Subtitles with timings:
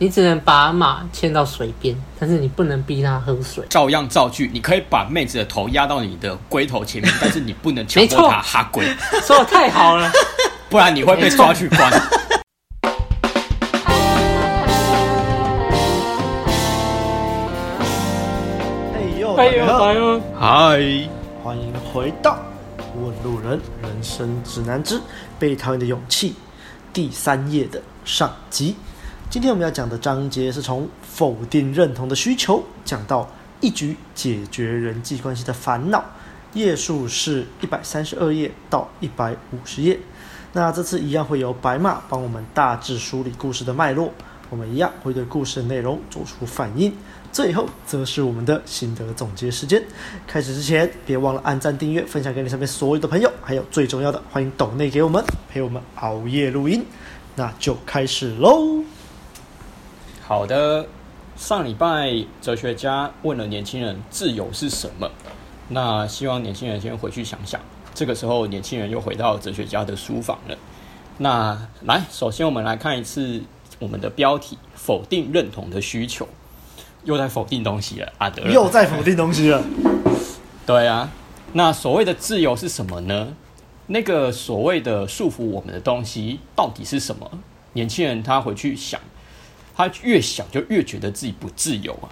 [0.00, 3.64] 你只能把马牵到水边，但是你不能逼它喝水。
[3.68, 8.86] 照样造句，你可以把妹子的头压到你的龟头前面，但是你不能强迫她哈龟。
[9.26, 10.08] 说的太好了，
[10.70, 11.90] 不然你会被抓去关。
[18.94, 21.08] 哎呦，哎呦，哎呦，嗨，
[21.42, 22.38] 欢迎回到
[23.02, 25.00] 《问路人人生指南之
[25.40, 26.30] 被讨厌的勇气》
[26.92, 28.76] 第三页的上集。
[29.30, 36.02] 今天我们要讲的章节是从否定认同的需求讲到一举解决人际关系的烦恼，
[36.54, 40.00] 页数是一百三十二页到一百五十页。
[40.54, 44.10] 那这次一样会由白马帮我们大致梳理故事的脉络，
[44.48, 46.90] 我们一样会对故事的内容做出反应。
[47.30, 49.84] 最后则是我们的心得总结时间。
[50.26, 56.82] 开始之前，别忘了按赞、订阅、分享给你身边所有的朋友，还有最重要的，欢迎抖内给我们陪我们熬夜录音。
[57.36, 58.82] 那就开始喽。
[60.28, 60.86] 好的，
[61.38, 65.10] 上礼拜哲学家问了年轻人自由是什么，
[65.68, 67.58] 那希望年轻人先回去想想。
[67.94, 70.54] 这个时候，年轻人又回到哲学家的书房了。
[71.16, 73.40] 那来，首先我们来看一次
[73.78, 76.28] 我们的标题：否定认同的需求，
[77.04, 78.12] 又在否定东西了。
[78.18, 79.64] 阿德又在否定东西了。
[80.66, 81.08] 对啊，
[81.54, 83.28] 那所谓的自由是什么呢？
[83.86, 87.30] 那个所谓的束缚我们的东西到底是什么？
[87.72, 89.00] 年轻人他回去想。
[89.78, 92.10] 他越想就越觉得自己不自由啊！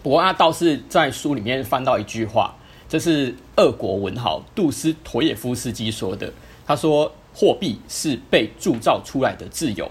[0.00, 2.54] 不过他倒是在书里面翻到一句话，
[2.88, 6.32] 这是俄国文豪杜斯妥耶夫斯基说的。
[6.64, 9.90] 他说：“货币是被铸造出来的自由。”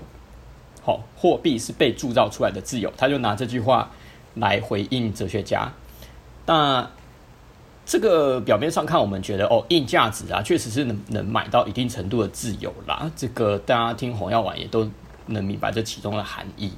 [0.81, 2.89] 好，货币是被铸造出来的自由。
[2.95, 3.91] 他就拿这句话
[4.35, 5.73] 来回应哲学家。
[6.45, 6.89] 那
[7.85, 13.11] 这个表面上看，我们觉得哦，硬价值啊，确实是能能买到一定程度的自由啦。
[13.13, 14.89] 这个大家听红药丸也都。
[15.27, 16.71] 能明白这其中的含义。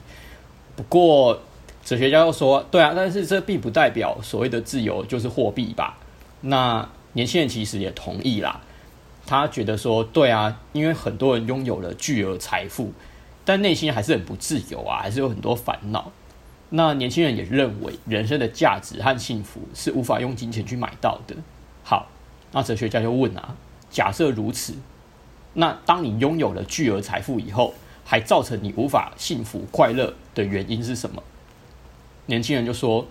[0.75, 1.41] 不过，
[1.83, 5.97] 哲学家又说：“对啊，但是这并不代表所谓的自由就是货币吧？”
[6.41, 8.61] 那年轻人其实也同意啦。
[9.25, 12.93] 他觉得说：“对啊，因为很多人拥有了巨额财富，
[13.43, 16.11] 但内心还是很不自由啊，还是有很多烦恼。”
[16.71, 21.35] 那年轻人也认为，人生的价值和幸福是无法用金钱去买到的。
[21.83, 22.07] 好，
[22.51, 23.55] 那哲学家就问啊
[23.89, 24.75] ：“假设如此，
[25.53, 27.73] 那当你拥有了巨额财富以后，
[28.09, 31.21] 还造成你无法幸福快乐的原因是什么？
[32.25, 33.05] 年轻人就说：“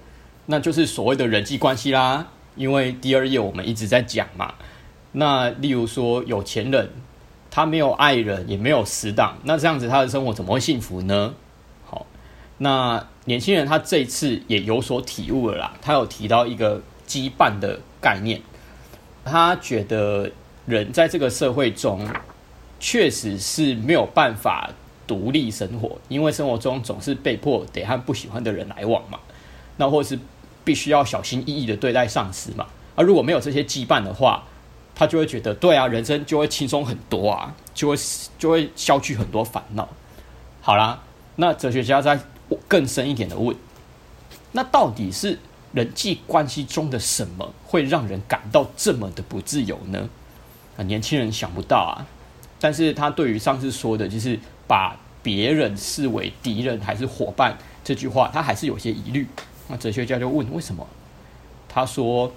[0.47, 2.27] 那就是所谓的人际关系啦。
[2.57, 4.55] 因为第二页我们一直在讲嘛。
[5.13, 6.91] 那例如说有钱人，
[7.49, 11.33] 他没有爱人，也没有死党，那这样子他的生活怎么会幸福呢？
[11.87, 12.05] 好，
[12.57, 15.75] 那年轻人他这一次也有所体悟了啦。
[15.81, 18.41] 他有提到一个羁绊的概念，
[19.25, 20.33] 他觉得
[20.67, 22.05] 人在这个社会中
[22.81, 24.73] 确实是没有办法。”
[25.09, 29.19] 独立生活，因为生活中总是被迫得和不喜欢的人来往嘛，
[29.79, 30.19] 那或是
[30.65, 32.67] 必须要小心翼翼的对待上司嘛。
[32.95, 34.45] 而如果没有这些羁绊的话，
[34.95, 37.97] 他就会觉得，对啊，人生就会轻松很多啊，就会
[38.39, 39.89] 就会消去很多烦恼。
[40.61, 41.03] 好啦，
[41.37, 42.21] 那哲学家再
[42.69, 43.57] 更深一点的问，
[44.53, 45.39] 那到底是
[45.73, 50.07] 人际关系中的什么会让人感到这么的不自由呢？
[50.77, 52.05] 啊，年轻人想不到啊，
[52.61, 54.39] 但是他对于上次说的就是。
[54.69, 59.27] 把别人视为敌人还是伙伴这句话，他还是有些疑虑。
[59.67, 60.87] 那哲学家就问：为什么？
[61.69, 62.33] 他说：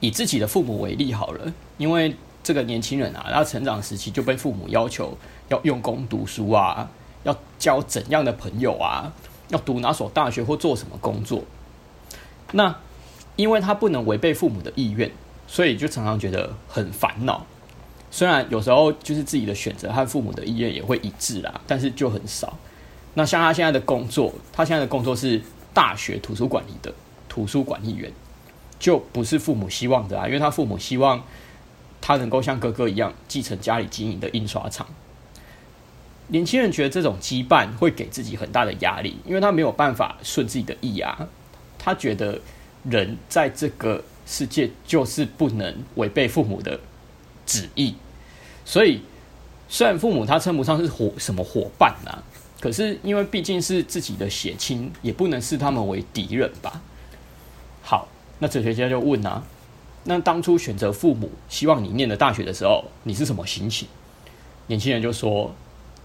[0.00, 5.16] 以自己的父母为例好了，因为这个年轻人啊，他成长时期就被父母要求
[5.48, 6.90] 要用功读书啊，
[7.24, 9.12] 要交怎样的朋友啊，
[9.48, 11.42] 要读哪所大学或做什么工作。
[12.52, 12.76] 那
[13.36, 15.10] 因为他不能违背父母的意愿，
[15.46, 17.46] 所以就常常觉得很烦恼。
[18.12, 22.58] 虽然有时候就是自己的选择和父母的意愿也会一致啦，但是就很少。
[23.14, 25.40] 那像他现在的工作，他现在的工作是
[25.72, 26.92] 大学图书馆里的
[27.26, 28.12] 图书管理员，
[28.78, 31.24] 就不是父母希望的啊，因为他父母希望
[32.02, 34.86] 他能够像哥哥一样继承家里经营的印刷厂。
[36.28, 41.28] 年轻人觉得这种羁绊会给自己很大的压力，因为他没有办法顺自己的意啊。
[41.78, 42.38] 他觉得
[42.84, 46.78] 人在这个世界就是不能违背父母的
[47.44, 47.94] 旨意，
[48.64, 49.02] 所以
[49.68, 52.22] 虽然父母他称不上是伙什么伙伴呐、
[52.60, 56.80] 可是因为毕竟是自己的血亲，也不能视他们为敌人吧。
[57.82, 59.42] 好，那哲学家就问啊，
[60.04, 63.88] 那当初选择父母希望你念的大学的时候，你是什么心情？
[64.68, 65.54] 年轻人就说，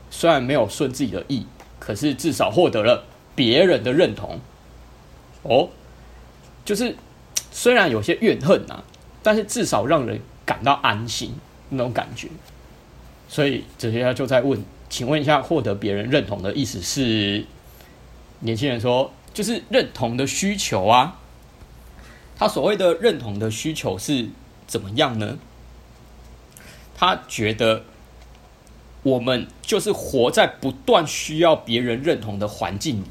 [0.10, 1.46] 虽然没有顺自己的意，
[1.80, 3.06] 可是至少获得了
[3.36, 4.40] 别人的认同。
[5.44, 5.70] 哦，
[6.66, 6.96] 就是
[7.52, 8.84] 虽然有些怨恨呐、
[9.22, 10.20] 但是至少让人。
[10.48, 11.36] 感到安心
[11.70, 12.28] 那种感觉，
[13.28, 17.46] 所以哲学家就在问：请问一下，获得别人认同的意思是
[18.40, 21.20] 年轻人说，就是认同的需求啊。
[22.38, 24.28] 他所谓的认同的需求是
[24.68, 25.38] 怎么样呢？
[26.96, 27.84] 他觉得
[29.04, 33.06] 我们就是活在不断需要别人认同的环境里。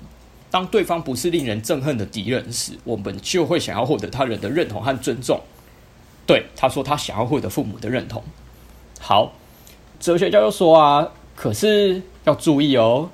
[0.50, 5.40] 当对方不是令人憎恨的敌人时，我们就会想要获得他人的认同和尊重。
[6.24, 8.22] 对，他说，他想要获得父母的认同。
[8.98, 9.32] 好，
[10.00, 13.10] 哲学家就说啊，可是要注意哦，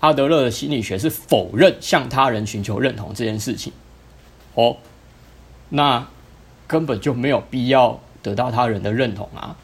[0.00, 3.72] 阿德勒的心理学是否认向他人寻求认同这件事情。
[4.54, 4.76] 哦，
[5.70, 6.08] 那
[6.66, 9.56] 根本就没有必要得到他人的认同啊。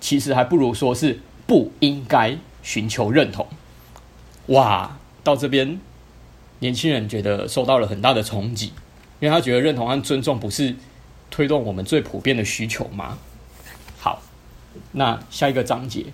[0.00, 3.46] 其实还不如说是不应该寻求认同。
[4.46, 5.80] 哇，到这边。
[6.60, 8.68] 年轻人觉得受到了很大的冲击，
[9.20, 10.74] 因为他觉得认同和尊重不是
[11.30, 13.18] 推动我们最普遍的需求吗？
[14.92, 16.06] 那下一个章节，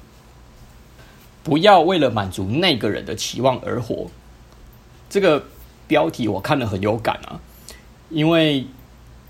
[1.42, 4.08] 不要为了满足那个人的期望而活。
[5.08, 5.44] 这个
[5.86, 7.40] 标题我看了很有感啊，
[8.08, 8.66] 因为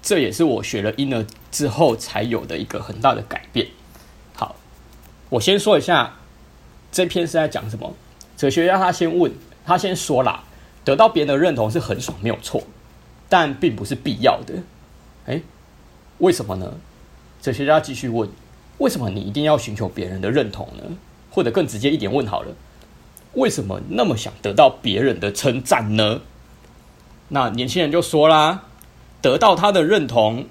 [0.02, 3.68] 这也是我学了 Inner 之后才有的一个很大的改变。
[4.34, 4.56] 好，
[5.30, 6.16] 我先说一下
[6.92, 7.94] 这篇是在讲什么。
[8.36, 9.32] 哲学家他先问，
[9.64, 10.44] 他先说啦。
[10.82, 12.62] 得到别人的认同是很爽，没有错，
[13.28, 14.54] 但并不是必要的。
[15.26, 15.42] 诶，
[16.18, 16.72] 为什么呢？
[17.42, 18.28] 哲学家继续问：
[18.80, 20.82] 为什么你一定要寻求别人的认同呢？
[21.30, 22.48] 或者更直接一点问好了，
[23.34, 26.22] 为什么那么想得到别人的称赞呢？
[27.28, 28.64] 那年轻人就说啦：
[29.22, 30.46] 得到他的认同，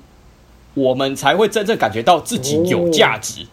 [0.75, 3.47] 我们才会真正感觉到自己有价值。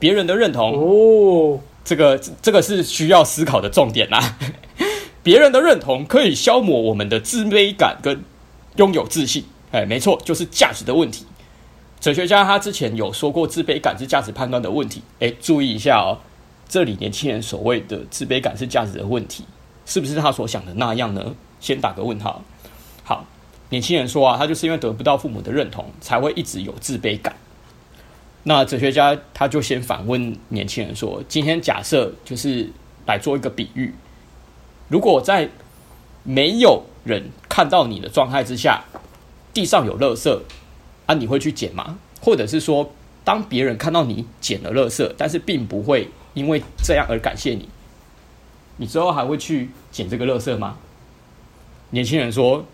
[0.00, 4.36] 别人的认同，哦，这个这个是需要思考的重点啦。
[5.22, 8.24] 别人的认同可以消磨我们的自卑感跟
[8.74, 9.44] 拥有自信。
[9.70, 11.24] 哎，没错，就是价值的问题。
[12.02, 15.00] 哲学家他之前有说过，自卑感是价值判断的问题。
[15.20, 16.18] 哎，注意一下哦，
[16.68, 19.44] 这里年轻人所谓的自卑感是价值的问题，
[19.86, 21.32] 是不是他所想的那样呢？
[21.60, 22.42] 先打个问号。
[23.04, 23.24] 好，
[23.68, 27.36] 年轻人说啊，他就是因为得不到父母的认同，才会一直有自卑感。
[28.42, 32.68] 那哲学家他就先反问年轻人说：今天假设就是
[33.06, 33.94] 来做一个比喻。
[34.88, 35.48] 如果在
[36.24, 38.82] 没有人看到你的状态之下，
[39.54, 40.36] 地上有垃圾
[41.06, 41.98] 啊，你会去捡吗？
[42.20, 42.92] 或者是说，
[43.24, 47.68] 当别人看到你捡了垃圾，但是并不会因为这样而感谢你，
[48.76, 50.76] 你之后还会去捡这个垃圾吗？
[51.90, 52.64] 年轻人说，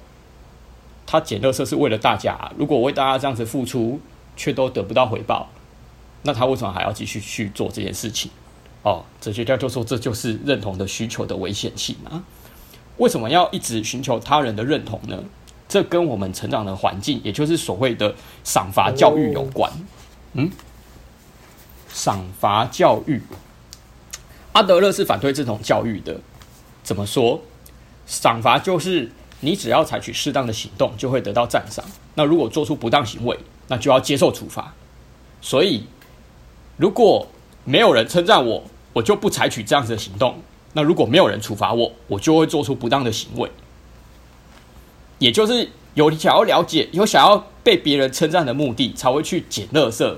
[1.06, 4.00] 他捡垃圾是为了大家，如果为大家这样子付出，
[4.36, 5.48] 却都得不到回报，
[6.22, 8.30] 那他为什么还要继续去做这件事情？
[8.82, 12.22] 哦，哲学家就说，这就是认同的需求的危险性啊！
[12.98, 15.25] 为什么要一直寻求他人的认同呢？
[15.68, 19.70] 这跟我们成长的环境，也就是所谓的赏罚教育有关。
[20.32, 20.50] 嗯，
[21.88, 23.22] 赏罚教育，
[24.52, 26.18] 阿德勒是反对这种教育的。
[26.82, 27.40] 怎么说？
[28.06, 31.84] 赏罚就是你只要采取适当的行动，就会得到赞赏。
[32.14, 34.72] 那如果做出不当行为，那就要接受处罚。
[35.42, 35.84] 所以，
[36.78, 37.28] 如果
[37.64, 40.40] 没有人称赞我，我就不采取这样子的行动。
[40.72, 43.50] 那如果没有人处罚我，我就会做出不当的行为。
[45.18, 50.16] 也就是有想要了解、有想要被别人称赞的目的，才会去捡垃圾。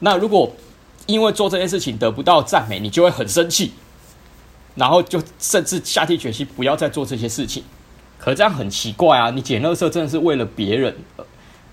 [0.00, 0.54] 那如果
[1.06, 3.72] 因为做这件事情得不到赞美，你就会很生气，
[4.74, 7.62] 然后就甚至下定决心不要再做这些事情。
[8.18, 9.30] 可这样很奇怪啊！
[9.30, 10.96] 你捡垃圾真的是为了别人、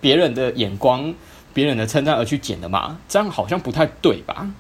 [0.01, 1.13] 别人的眼光、
[1.53, 2.97] 别人的称赞而去捡的吗？
[3.07, 4.51] 这样好像不太对吧？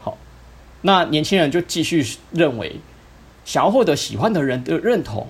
[0.00, 0.18] 好
[0.82, 2.80] 那年轻人就继续认为，
[3.46, 5.26] 想要获得喜欢的人的认同，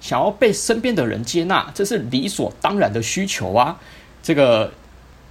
[0.00, 3.78] 想要被身边的人接纳，这是理所当然的需求啊！
[4.22, 4.72] 这个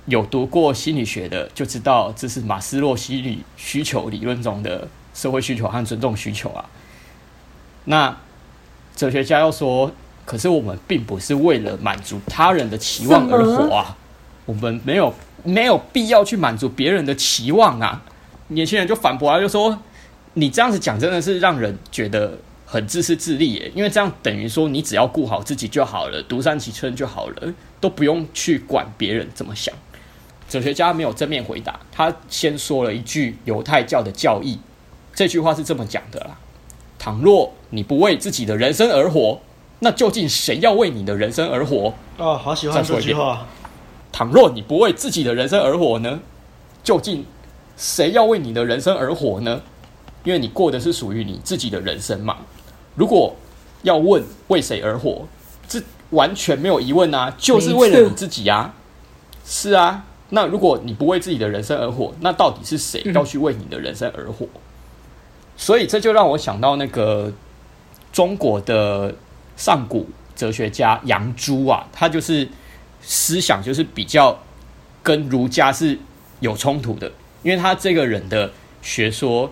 [0.05, 6.65] 有读过心理学的就知道，这是马斯洛心理需求理论中的社会需求和尊重需求啊。
[7.85, 8.15] 那
[8.95, 9.91] 哲学家又说，
[10.25, 13.97] 可是我们并不是为了满足他人的期望而活啊，
[14.45, 18.03] 我们没有没有必要去满足别人的期望啊。
[18.49, 19.79] 年轻人就反驳啊，就说
[20.33, 22.37] ：“你这样子讲真的是让人觉得
[22.71, 29.73] 很自私自利耶，因为这样等于说你只要顾好自己就好了，独善其身就好了，都不用去管别人怎么想。”
[30.47, 34.59] 哲学家没有正面回答，他先说了一句犹太教的教义，
[35.15, 36.37] 这句话是这么讲的啦
[36.99, 39.41] ：“倘若你不为自己的人生而活，
[39.79, 43.47] 那究竟谁要为你的人生而活？”哦，好喜欢这句话。
[44.11, 46.19] 倘若你不为自己的人生而活呢？
[46.83, 47.25] 究竟？
[47.77, 49.61] 谁要为你的人生而活呢？
[50.25, 52.37] 因为你过的是属于你自己的人生嘛。
[52.99, 53.33] 如果
[53.83, 55.25] 要问为谁而活，
[55.69, 58.73] 这完全没有疑问啊，就是为了你自己啊。
[59.45, 64.45] 是啊，那如果你不为自己的人生而活，那到底是谁要去为你的人生而活？
[64.45, 64.61] 嗯。
[65.55, 67.31] 所以这就让我想到那个
[68.11, 69.15] 中国的
[69.55, 72.49] 上古哲学家杨朱啊，他就是
[73.01, 74.37] 思想就是比较
[75.01, 75.97] 跟儒家是
[76.41, 77.09] 有冲突的，
[77.43, 78.51] 因为他这个人的
[78.81, 79.49] 学说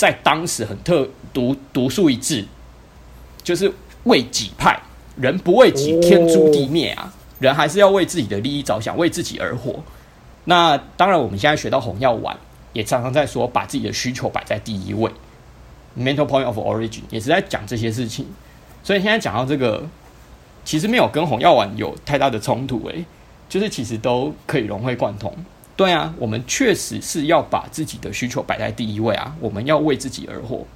[0.00, 2.46] 在当时很特独独树一帜，
[3.42, 3.70] 就是
[4.04, 4.80] 为己派，
[5.16, 9.84] 人不为己，天诛地灭啊，人还是要为自己的利益着想，为自己而活。
[10.44, 12.34] 那当然，我们现在学到红药丸，
[12.72, 15.10] 也常常在说把自己的需求摆在第一位
[15.98, 18.26] ，mental point of origin 也是在讲这些事情。
[18.82, 19.86] 所以现在讲到这个，
[20.64, 23.04] 其实没有跟红药丸有太大的冲突，诶，
[23.50, 25.30] 就是其实都可以融会贯通。
[25.80, 30.66] 对啊，我们确实是要把自己的需求摆在第一位啊，我们要为自己而活。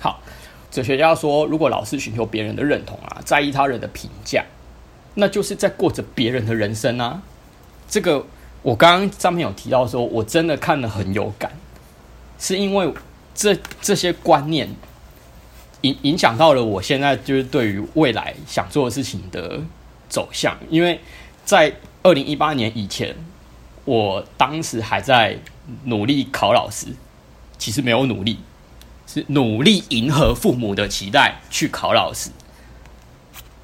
[0.00, 0.22] 好，
[0.70, 4.42] 哲学家说，如果老是寻求别人的认同啊，在意他人的评价，
[5.16, 7.20] 那就是在过着别人的人生啊。
[7.86, 8.24] 这个。
[8.62, 11.52] 我刚刚上面有提到说，我真的看了很有感，
[12.40, 12.92] 是因为
[13.34, 14.68] 这这些观念
[15.82, 19.60] 影影响到了我现在就是对于未来想做的事情的
[20.08, 20.56] 走向。
[20.68, 21.00] 因为
[21.44, 21.72] 在
[22.02, 23.14] 二零一八年以前，
[23.88, 25.38] 我当时还在
[25.84, 26.88] 努力考老师，
[27.56, 28.38] 其实没有努力，
[29.06, 32.30] 是努力迎合父母的期待去考老师。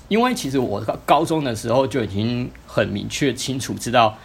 [0.09, 4.17] 因为其实我高中的时候就已经很明确清楚知道。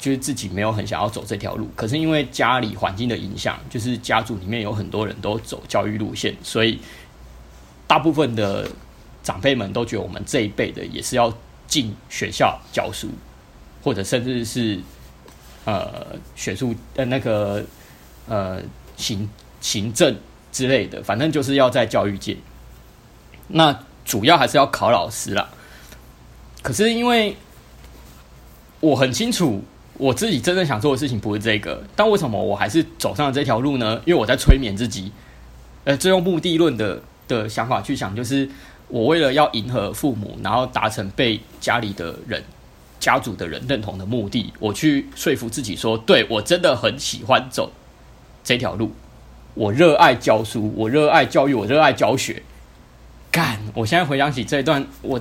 [0.00, 6.78] 就是自己没有很想要走这条路，可是因为家里环境的影响，就是家族里面有很多人都走教育路线，所以
[7.84, 8.70] 大部分的
[9.24, 11.34] 长辈们都觉得我们这一辈的也是要
[11.66, 13.08] 进学校教书，
[13.82, 14.78] 或者甚至是
[15.68, 17.62] 呃学术呃那个
[18.28, 18.62] 呃
[18.96, 19.28] 行
[19.60, 20.16] 行政
[20.50, 22.36] 之类的，反正就是要在教育界。
[23.48, 25.48] 那主要还是要考老师啦。
[26.62, 27.36] 可是因为
[28.80, 29.62] 我很清楚。
[30.00, 34.00] 我自己真正想做的事情不是这个，但为什么我还是走上了这条路呢？
[34.04, 35.10] 因为我在催眠自己，
[35.82, 38.48] 呃，就用目的论的的想法去想，就是
[38.86, 42.40] 我为了要迎合父母，然后达成被家里的人、
[42.98, 47.72] 家族的人认同的目的，我去说服自己说，对，我真的很喜欢走
[48.42, 48.92] 这条路，
[49.54, 52.42] 我热爱教书，我热爱教育，我热爱教学。
[53.30, 53.60] 干！
[53.74, 55.20] 我现在回想起这一段，我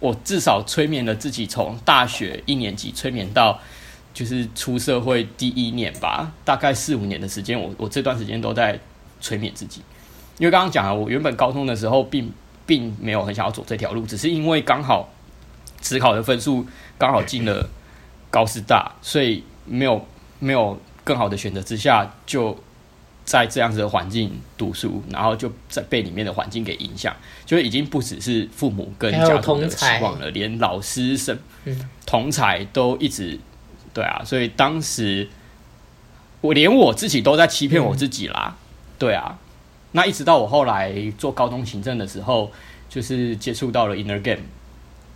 [0.00, 3.60] 我至少催眠了自己，从大学一年级催眠到。
[4.14, 8.76] 就是出社会第一年吧，大概四五年的时间，我我这段时间都在
[9.20, 9.80] 催眠自己，
[10.38, 12.32] 因为刚刚讲了，我原本高中的时候并
[12.66, 15.08] 并没有很想要走这条路，只是因为刚好
[15.80, 16.66] 指考的分数
[16.98, 17.70] 刚好进了
[18.30, 20.04] 高师大，所以没有
[20.38, 22.58] 没有更好的选择之下，就
[23.24, 27.14] 在这样子的环境读书，然后就在被里面的环境给影响，
[27.46, 31.38] 就已经不只是父母跟家庭的期望了，连老师、生
[32.04, 33.38] 同才都一直。
[33.94, 35.28] 对啊，所以当时
[36.40, 38.54] 我连我自己都在欺骗我自己啦。
[38.54, 38.58] 嗯、
[38.98, 39.36] 对啊，
[39.92, 42.52] 那一直到我后来做高中行政的时候，
[42.88, 44.42] 就是接触到了 Inner Game，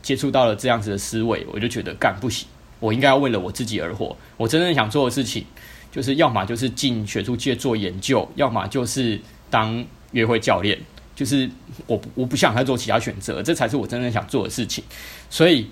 [0.03, 2.47] 接触到了这样子的思维，我就觉得干不行，
[2.81, 4.17] 我应该要为了我自己而活。
[4.37, 5.45] 我真正想做的事情，
[5.91, 10.79] 就是要么就是进学术界做研究，要么就是当约会教练。
[11.15, 11.49] 就是
[11.87, 14.83] 我我不想再做其他选择，这才是我真正想做的事情。
[15.31, 15.69] 所以。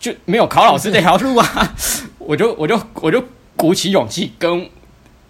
[0.00, 1.74] 就没有考老师这条路啊！
[2.20, 3.20] 我就我就我就
[3.56, 4.70] 鼓起勇气，跟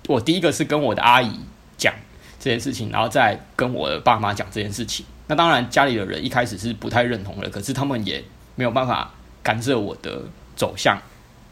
[0.07, 1.41] 我第一个是跟我的阿姨
[1.79, 1.91] 讲
[2.39, 5.07] 这件事情，然后再跟我的爸妈讲这件事情。
[5.27, 8.23] 那当然，家里的人一开始是不太认同的，可是他们也
[8.59, 10.25] 没有办法干涉我的
[10.57, 11.01] 走向，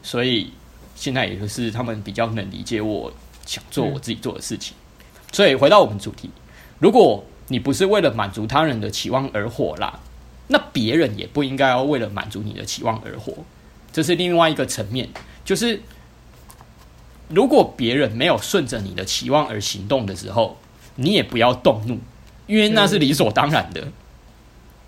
[0.03, 0.51] 所以
[0.93, 3.11] 现在也就是他们比较能理解我
[3.45, 4.75] 想做我自己做的事情。
[5.31, 6.29] 所以回到我们主题，
[6.79, 9.99] 如果你不是为了满足他人的期望而活啦。
[10.49, 13.33] 那别人也不应该要为了满足你的期望而活，
[13.91, 15.09] 这是另外一个层面。
[15.43, 15.81] 就是
[17.27, 20.57] 如果别人没有顺着你的期望而行动的时候，
[20.95, 21.99] 你也不要动怒，
[22.45, 23.89] 因为那是理所当然的。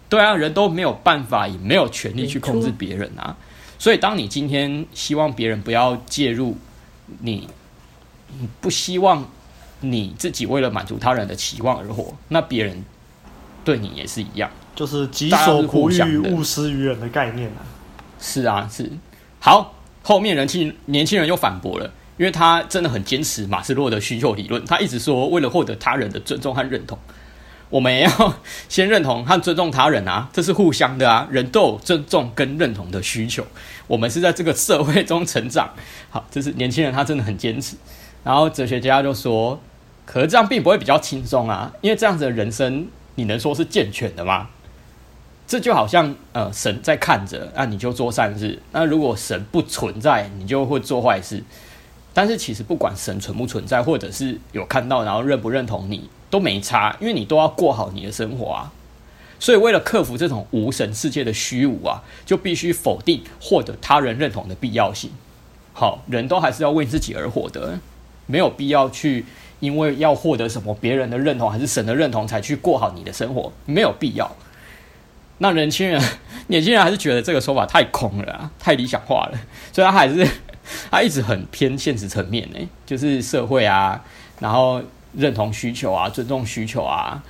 [0.09, 3.37] 对啊，人都没有办法，也没有权利去控制别人啊。
[3.77, 6.57] 所以，当你今天希望别人不要介入
[7.19, 7.47] 你，
[8.39, 9.29] 你不希望
[9.79, 12.83] 你自己为了满足他人的期望而活，那别人
[13.63, 14.49] 对你也是一样。
[14.75, 17.63] 就是己所不欲，勿施于人的概念啊。
[18.19, 18.91] 是啊，是。
[19.39, 24.63] 好，后面人气年轻人又反驳了，因为他真的很坚持马斯洛的需求理论。
[24.65, 26.97] 他一直说，为了获得他人的尊重和认同，
[27.69, 28.33] 我们也要
[28.67, 31.27] 先认同和尊重他人啊， 这是互相的啊。
[31.29, 33.45] 人都有尊重跟认同的需求。
[33.87, 35.69] 我们是在这个社会中成长。
[36.09, 37.75] 好，这是年轻人，他真的很坚持。
[38.23, 39.59] 然后哲学家就说，
[40.05, 44.49] 可是这样并不会比较轻松啊，因为这样子的人生，你能说是健全的吗？
[45.47, 51.43] 这就好像呃，神在看着，那你就做善事；那如果神不存在，你就会做坏事。
[52.13, 58.71] 但是其实不管神存不存在，或者是有看到然后认不认同你，都没差，因为你都要过好你的生活啊。
[59.39, 65.11] 所以为了克服这种无神世界的虚无啊，就必须否定获得他人认同的必要性。
[65.73, 67.79] 好，人都还是要为自己而活的，
[68.25, 69.25] 没有必要去
[69.61, 74.35] 因为要获得什么别人的认同还是神的认同才去过好你的生活，没有必要。
[75.37, 76.01] 那年轻人，
[76.47, 79.39] 年轻人还是觉得这个说法太空了啊，太理想化了，
[79.71, 80.27] 所以他还是
[80.91, 84.03] 他一直很偏现实层面呢，就是社会啊，
[84.41, 84.81] 然后
[85.13, 87.23] 认同需求啊，尊重需求啊。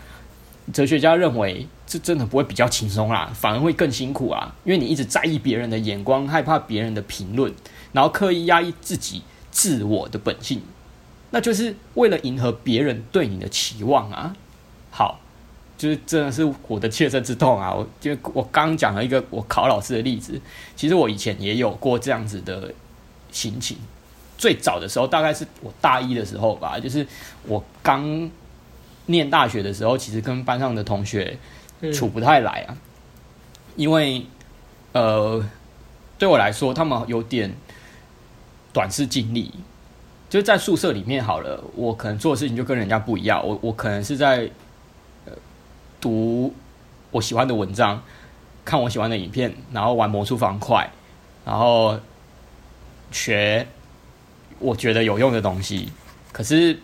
[0.73, 7.53] 哲学家认为这真的不会比较轻松啦，反而会更辛苦啊，因为你一直在意别人的眼光，害怕别人的评论，
[7.91, 10.61] 然后刻意压抑自己自我的本性，
[11.31, 14.35] 那就是为了迎合别人对你的期望啊。
[14.91, 15.19] 好。
[15.79, 17.73] 就是真的是我的切身之痛啊！
[17.73, 20.37] 我就我刚讲了一个我考老师的例子，
[20.75, 22.73] 其实我以前也有过这样子的
[23.31, 23.77] 心情。
[24.39, 27.05] 最早的时候，大概是我大一的时候吧，就是
[27.43, 28.31] 我刚
[29.05, 31.37] 念大学的时候，其实跟班上的同学
[31.93, 32.77] 处不太来啊，
[33.75, 34.25] 因为
[34.93, 35.43] 呃，
[36.17, 37.53] 对我来说，他们有点
[38.73, 39.53] 短视近利，
[40.29, 44.49] 就是在宿舍里面好了，我可能做的事情就跟人家不一样，我我可能是在。
[46.01, 46.53] 读
[47.11, 48.01] 我喜欢的文章，
[48.63, 50.89] 看我喜欢的影片，然后玩魔术方块，
[51.43, 51.99] 然后
[53.11, 53.67] 学
[54.59, 55.89] 我觉得有用的东西。
[56.31, 56.77] 可是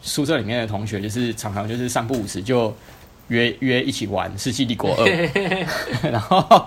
[0.00, 2.74] 宿舍里面的同学就是常常就是三不五时就
[3.28, 5.06] 约约一起玩《世纪帝国二》，
[6.10, 6.66] 然后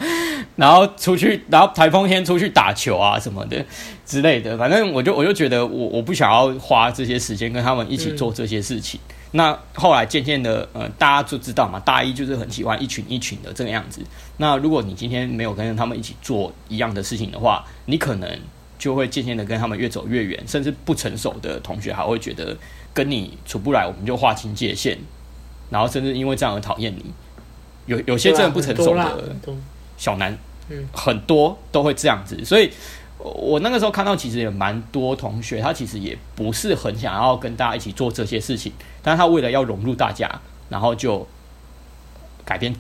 [0.56, 3.64] 然后出去，然后台风天出去打球啊什么的
[4.06, 4.58] 之类的。
[4.58, 9.00] 反正我就我就觉得我我不想要花这些时间跟他们一起做这些事情。
[9.10, 14.02] 嗯那后来渐渐的，呃，大家就知道嘛，大一就是很喜欢一群一群的这个样子。
[14.38, 18.40] 那如果你今天没有跟他们一起做一样的事情的话，你可能
[18.78, 22.56] 就会渐渐的跟他们越走越远，甚至不成熟的同学还会觉得
[22.94, 24.98] 跟你处不来，我们就划清界限，
[25.70, 27.06] 然后甚至因为这样而讨厌你。
[27.86, 29.36] 有有些真的不成熟的
[29.98, 30.38] 小男，
[30.70, 32.72] 嗯，很多都会这样子，所以。
[33.18, 40.30] 我那个时候看到，其实也蛮多同学，他其实也不是很想要跟大家一起做这些事情，但是他为了要融入大家，
[40.70, 41.26] 然后就
[42.44, 42.76] 改变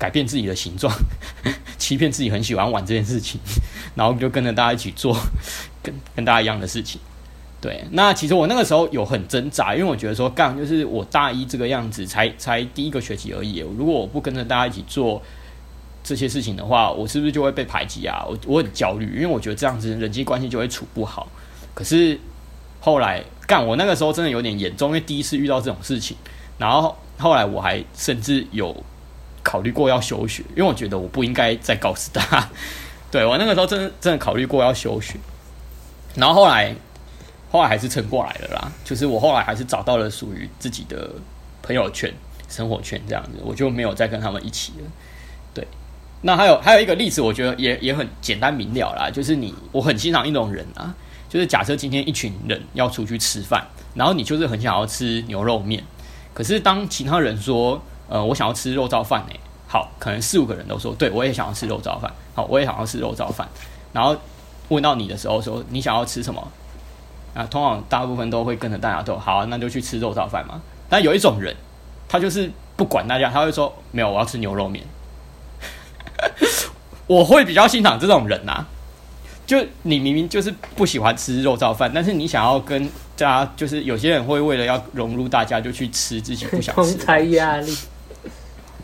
[0.00, 0.92] 改变自己的形状，
[1.78, 3.40] 欺骗自己很喜欢玩这件事情，
[3.94, 5.16] 然后就跟着大家一起做
[5.80, 7.00] 跟跟大家一样的事情。
[7.60, 15.22] 对，那其实我那个时候有很挣扎，因为我觉得说，干就是我大一这个样子，才才第一个学期而已，如果我不跟着大家一起做。
[16.02, 18.24] 这些事情的话，我是不是就会被排挤啊？
[18.26, 21.28] 我我很焦虑，因为我觉得这样子人际关系就会处不好。
[21.74, 22.18] 可是
[22.80, 26.16] 后来干，我那个时候真的有点严重，因为第一次遇到这种事情。
[26.56, 28.74] 然后后来我还甚至有
[29.42, 32.48] 考虑过要休学，因为我觉得我不应该再告诉他。
[33.10, 35.14] 对，我那个时候真的真的考虑过要休学。
[36.14, 36.74] 然后后来
[37.50, 41.10] 后来还是撑过来了啦，就是我后来还是找到了属于自己的
[41.62, 42.12] 朋友圈、
[42.48, 44.90] 生活圈这样子，我就没有再跟他们一起了。
[45.52, 45.66] 对
[46.22, 50.94] 那还有还有一个例子，我觉得也也很简单明了啦，就是你我很欣赏一种人啊，
[51.28, 55.82] 就是假设今天一群人要出去吃饭，然后你就是很想要吃牛肉面，
[56.34, 59.34] 可是当其他人说，呃，我想要吃肉燥饭呢，
[59.68, 63.48] 好，可能四五个人都说，对，我也想要吃肉燥饭，好，我也想要吃肉燥饭，
[63.92, 64.16] 然后
[64.68, 66.46] 问到你的时候说你想要吃什么？
[67.32, 70.60] 啊，通常大部分都会跟着大家都好啊，那就去吃肉燥饭嘛。
[70.88, 71.54] 但有一种人，
[72.08, 74.84] 他就是不管大家，他会说没有，我要吃牛肉面。
[77.06, 78.66] 我会比较欣赏这种人呐、
[79.46, 82.84] 就你明明就是不喜欢吃肉燥饭，但是你想要跟
[83.16, 87.04] 大家，就是有些人会为了要融入大家，就去吃自己不想吃的。
[87.04, 87.76] 同侪压力。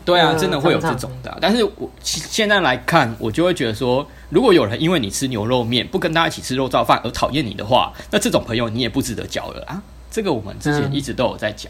[0.07, 1.37] 对啊，真的会有这种的。
[1.41, 9.83] 但是我现在来看，我就会觉得说，如果有人因为你吃牛肉面不跟大家一起吃肉燥饭而讨厌你的话，那这种朋友你也不值得交了啊。
[10.09, 11.69] 这个我们之前一直都有在讲。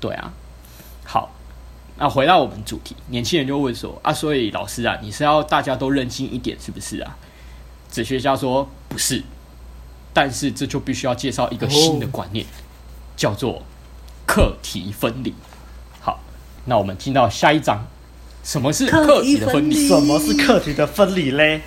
[0.00, 0.32] 对啊，
[1.04, 1.30] 好。
[1.98, 7.16] 那回到我们主题，年轻人就问说啊，所以老师啊，你是要大家都认清一点，是不是啊？
[7.92, 9.22] 哲学家说不是，
[10.12, 12.44] 但是这就必须要介绍一个新的观念，
[13.16, 13.62] 叫做
[14.26, 15.32] 课题分离。
[16.62, 17.84] 好，那我们进到下一章，
[18.44, 19.88] 什么是课题的分离？
[19.88, 21.60] 什么是课题的分离嘞？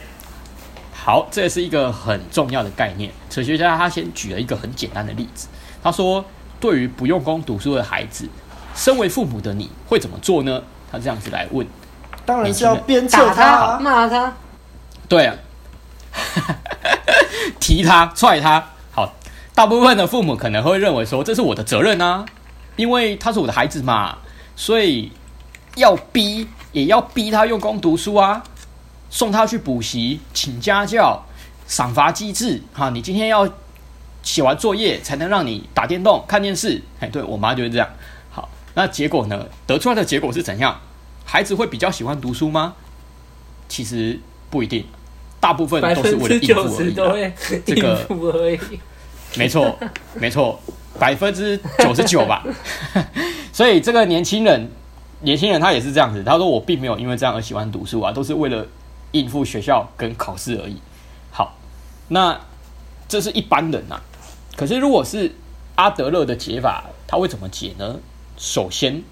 [0.93, 3.11] 好，这是一个很重要的概念。
[3.29, 5.47] 哲学家他先举了一个很简单的例子，
[5.83, 6.23] 他说，
[6.59, 8.27] 对于不用功读书的孩子。
[8.73, 10.61] 身为父母的你会怎么做呢？
[10.91, 11.65] 他这样子来问，
[12.25, 14.33] 当然是要鞭策他、骂他。
[15.07, 15.35] 对啊，
[17.59, 18.71] 提他、踹他。
[18.91, 19.13] 好，
[19.53, 22.25] 大部分的父母可能会认为说，这是我的责任啊，
[22.75, 24.17] 因为他是我的孩子嘛，
[24.55, 25.11] 所以
[25.75, 28.43] 要逼也要逼他用功读书啊，
[29.09, 31.25] 送他去补习、请家教、
[31.67, 32.61] 赏罚机制。
[32.73, 33.47] 哈，你今天要
[34.23, 36.81] 写完作业才能让你打电动、看电视。
[36.99, 37.89] 哎，对，我妈就是这样。
[38.31, 39.45] 好那结果呢？
[39.67, 40.79] 得出来的结果是怎样？
[41.25, 42.75] 孩子会比较喜欢读书吗？
[43.67, 44.85] 其实不一定，
[45.39, 47.31] 大部分都是为了应付而已。
[47.65, 48.07] 这个
[49.35, 49.77] 没错，
[50.13, 50.59] 没错，
[50.99, 52.43] 百分之九十九吧。
[53.53, 54.69] 所以这个年轻人，
[55.21, 56.23] 年轻人他也是这样子。
[56.23, 58.67] 他说：“我并没有因为这样而喜欢读书啊，都是为了
[59.11, 60.77] 应付学校跟考试而已。”
[61.31, 61.55] 好，
[62.09, 62.39] 那
[63.07, 64.01] 这是一般人啊。
[64.55, 65.35] 可是如果是
[65.75, 67.99] 阿德勒的解法，他会怎么解呢？
[68.37, 69.03] 首先，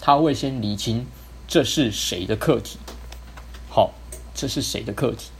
[0.00, 1.06] 他会先厘清
[1.46, 2.78] 这是谁的课题。
[3.68, 3.92] 好，
[4.34, 5.30] 这是谁的课题？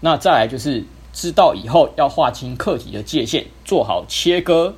[0.00, 4.74] 那再来就是知道以后要划清课题的界限，做好切割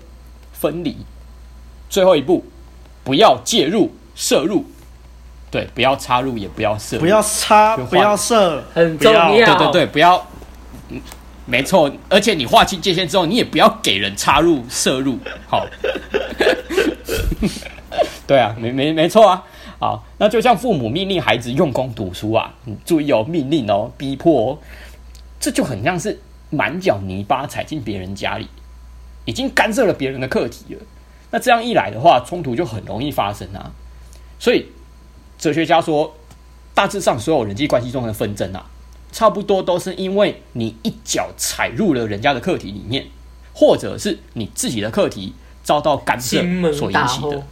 [0.61, 0.97] 分离。
[1.89, 2.45] 最后一步，
[3.03, 4.65] 不要介入摄入，
[5.51, 9.57] 对，不要插入，也不要摄入，不要插，不要涉，很重要。
[9.57, 10.27] 对对对，不要，
[10.91, 11.01] 嗯，
[11.47, 11.91] 没错。
[12.09, 15.19] 而且你划清界限之后，你也不要给人插入摄入。
[15.49, 15.67] 好。
[18.27, 19.43] 对啊，没没没错啊，
[19.81, 24.59] 好，那就像父母命令孩子用功读书啊，你注意哦，命令哦，逼迫哦，
[25.41, 26.17] 这就很像是
[26.51, 28.47] 满脚泥巴踩进别人家里，
[29.31, 30.81] 已经干涉了别人的课题了。
[31.31, 33.71] 那这样一来的话，冲突就很容易发生啊。
[34.39, 34.67] 所以
[35.39, 36.15] 哲学家说，
[36.75, 38.67] 大致上所有人际关系中的纷争啊，
[39.13, 43.07] 差不多都是因为你一脚踩入了人家的课题里面，
[43.55, 45.33] 或者是你自己的课题。
[45.63, 46.39] 遭到干涉
[46.73, 47.43] 所引起的，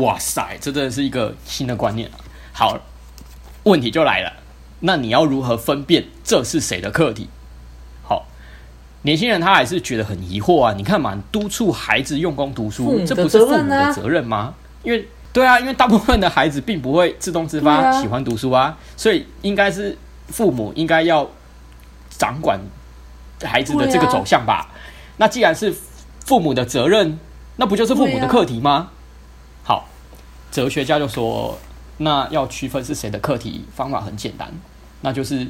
[0.00, 2.16] 哇塞，这真的是一个新的观念啊！
[2.52, 2.80] 好，
[3.64, 4.32] 问题就来了，
[4.80, 7.28] 那你要如何分辨这是谁的课题？
[9.02, 10.72] 好，年轻人他还是觉得很疑惑啊！
[10.76, 14.54] 你看嘛，督促孩子用功读书，这不是父母的责任吗？
[14.82, 21.28] 因为对啊，因为大部分的孩子并不会自动自发喜欢读书啊，所以应该是父母应该要
[22.10, 22.60] 掌管
[23.42, 24.70] 孩子的这个走向吧？
[25.16, 25.74] 那既然是
[26.24, 27.18] 父母的责任。
[27.56, 28.70] 那不就是父母的课题吗？
[28.70, 28.90] 啊、
[29.62, 29.88] 好，
[30.50, 31.58] 哲学家就说，
[31.98, 34.50] 那要区分是谁的课题，方法很简单，
[35.02, 35.46] 那就是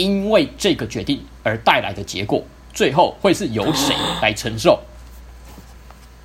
[0.00, 4.80] 因为这个决定而带来的结果，最后会是由谁来承受？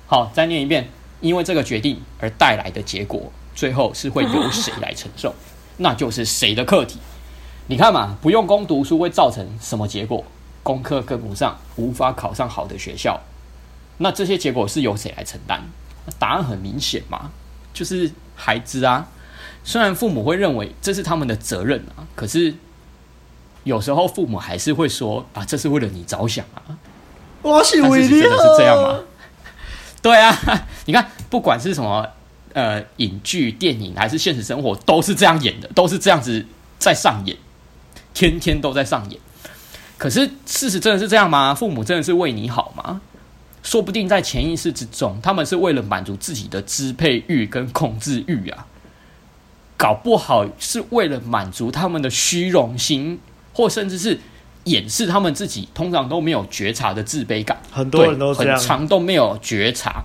[0.06, 0.88] 好，再念一遍，
[1.20, 5.34] 因为这个决定而带来的结果，最后是会由谁来承受？
[5.76, 6.98] 那就是谁的课题？
[7.66, 10.24] 你看嘛，不用功读书会造成什么结果？
[10.62, 13.20] 功课跟不上，无法考上好的学校。
[13.98, 15.60] 那这些结果是由谁来承担？
[16.18, 17.30] 答案很明显嘛，
[17.74, 19.08] 就是孩子啊。
[19.64, 22.54] 虽然父母会认为这是他们的责任啊，可是
[23.66, 26.62] 有时候父母还是会说啊，这是为了你着想啊。
[27.42, 29.00] 我是为了真的是这样吗？
[30.00, 30.32] 对啊，
[30.86, 32.06] 你看，不管是什么
[32.52, 36.46] 呃影剧、电影，还是现实生活，都是这样演的，都是这样子
[36.78, 37.36] 在上演，
[38.14, 39.20] 天天都在上演。
[39.98, 41.52] 可是事实真的是这样吗？
[41.52, 43.00] 父母真的是为你好吗？
[43.64, 48.64] 说不定在潜意识之中，他们是为了满足自己的支配欲跟控制欲啊，
[49.76, 53.18] 搞不好是为了满足他们的虚荣心，
[53.56, 54.18] 或甚至是
[54.64, 57.56] 掩饰他们自己通常都没有觉察的自卑感。
[57.72, 60.04] 很多人都这样，很常都没有觉察，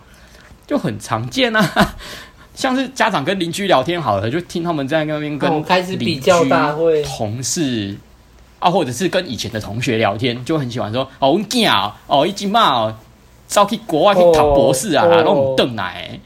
[0.66, 1.96] 就很常见啊。
[2.56, 7.98] 像是家长跟邻居聊天好了，就听他们在那边跟开始比较大会，同事
[8.60, 12.96] 啊，或者是跟以前的同学聊天，就很喜欢说哦，我惊啊，哦，一经骂哦。
[13.54, 16.18] 要去国外去考博士啊，那种邓奶，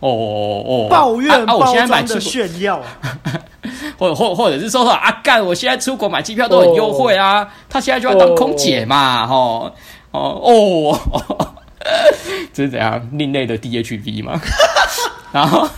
[0.00, 1.54] 哦哦，抱怨啊！
[1.54, 2.80] 我现在买的炫耀，
[3.98, 5.44] 或者或或者是说说啊，干！
[5.44, 9.72] 我现在出国买机票都很优惠啊，他现在就要当空姐嘛，吼
[10.10, 11.54] 哦哦，
[12.52, 14.40] 这是怎样另类的 DHV 吗？
[15.32, 15.68] 然后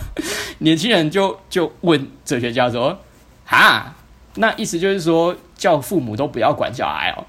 [0.59, 2.97] 年轻人就就问哲学家说
[3.45, 3.93] ：“哈，
[4.35, 7.25] 那意思就是说叫父母都不要管小孩哦？”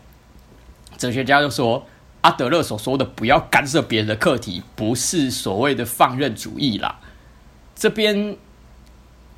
[0.98, 1.84] 哲学家就说。
[2.22, 6.98] 阿德勒所说的“不要干涉别人的课题”，不是所谓的放任主义啦。
[7.76, 8.36] 这边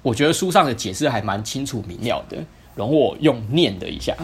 [0.03, 4.17] 我觉得书上的解释还蛮清楚明了的，容我用念的一下。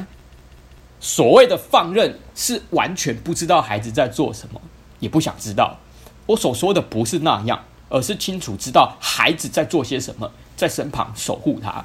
[0.98, 4.60] 所谓的放任，是完全不知道孩子在做什么，
[4.98, 5.78] 也不想知道。
[6.24, 11.84] 我所说的不是那样，而是清楚知道孩子在做些什么，在身旁守护他。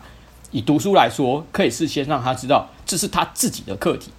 [0.51, 4.11] 以读书来说，可以事先让他知道这是他自己的课题。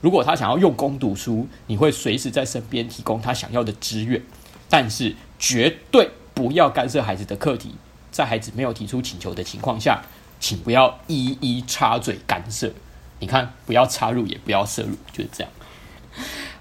[0.00, 4.22] 如果他想要用功读书，你会随时在身边提供他想要的资源，
[4.68, 7.74] 但是绝对不要干涉孩子的课题。
[8.14, 10.00] 在孩子没有提出请求的情况下，
[10.38, 12.72] 请不要一一插嘴干涉。
[13.18, 15.52] 你看，不要插入，也不要摄入，就是这样。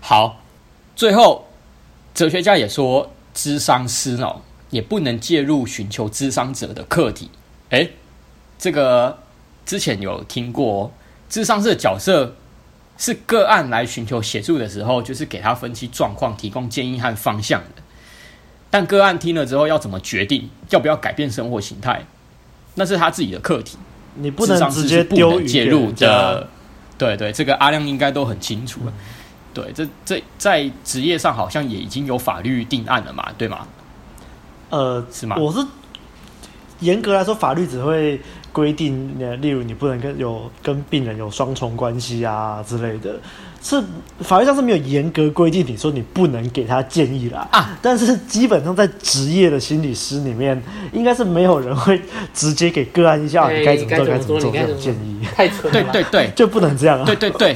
[0.02, 0.42] 好，
[0.96, 1.48] 最后
[2.16, 7.30] 哲学家也说，智商师哦，也不能介入寻求智商者的课题。
[7.70, 7.92] 诶，
[8.58, 9.20] 这个
[9.64, 10.92] 之前有听过，哦，
[11.30, 12.36] 智商师的角色。
[12.96, 17.83] 是个案来寻求协助的时候，就是给他分析状况、提供建议和方向的。
[18.74, 22.04] 但个案听了之后要怎么决定要不要改变生活形态，
[22.74, 23.78] 那是他自己的课题。
[24.16, 26.50] 你不能直接丢介入的。
[26.98, 28.92] 对对，这个阿亮应该都很清楚了。
[28.92, 29.04] 嗯、
[29.54, 33.68] 对，这这在职业上好像也已经有法律定案了嘛，对吗？
[34.72, 35.36] 呃，是吗？
[35.38, 35.64] 我是
[36.80, 38.20] 严格来说，法律只会
[38.52, 43.20] 规定，例如你不能跟有跟病人有双重关系啊之类的。
[43.64, 43.82] 是
[44.20, 47.78] 法律上是没有严格规定，你说你不能给他建议啦啊！
[47.82, 52.00] 但是基本上在职业的心理师里面，应该是没有人会
[52.34, 55.26] 直接给个案一下你该怎么做该怎么做这种建议。
[55.34, 57.06] 太蠢了，对对对，就不能这样啊！
[57.06, 57.56] 对对对，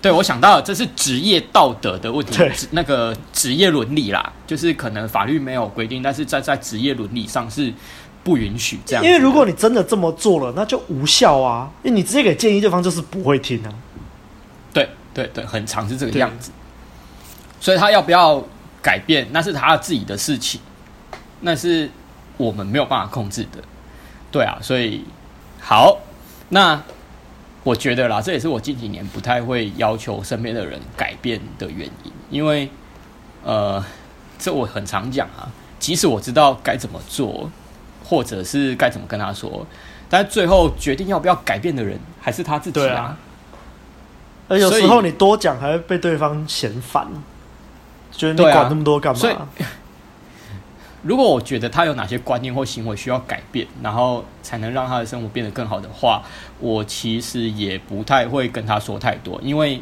[0.00, 7.70] 对我想到了，这是职业道德的问题，那个职业伦理啦，就是可能法律没有规定，但是在在职业伦理上是
[8.24, 9.04] 不允许这样。
[9.04, 11.70] 因为如果你真的这么做了，那就无效啊！
[11.82, 13.68] 因为你直接给建议，对方就是不会听啊。
[15.14, 16.50] 对对，很长是这个样子，
[17.60, 18.42] 所以他要不要
[18.80, 20.60] 改变，那是他自己的事情，
[21.40, 21.90] 那是
[22.36, 23.58] 我们没有办法控制的。
[24.30, 25.04] 对啊，所以
[25.60, 25.98] 好，
[26.48, 26.82] 那
[27.62, 32.68] 我觉得啦，这也是我近几年不太会要求身边的人改变的原因，因为
[33.44, 33.84] 呃，
[34.38, 37.50] 这我很常讲啊，即使我知道该怎么做，
[38.02, 39.66] 或者是该怎么跟他说，
[40.08, 43.16] 但最后决定要不要改变的人还是他自己啊。
[44.52, 47.06] 而有时候你多讲还会被对方嫌烦，
[48.10, 49.18] 觉得你管那么多干嘛？
[49.18, 49.34] 所以，
[51.02, 56.22] 如果我觉得他有哪些观念或行为需要改变，然后才能让他的生活变得更好的话，
[56.58, 59.80] 我其实也不太会跟他说太多，因为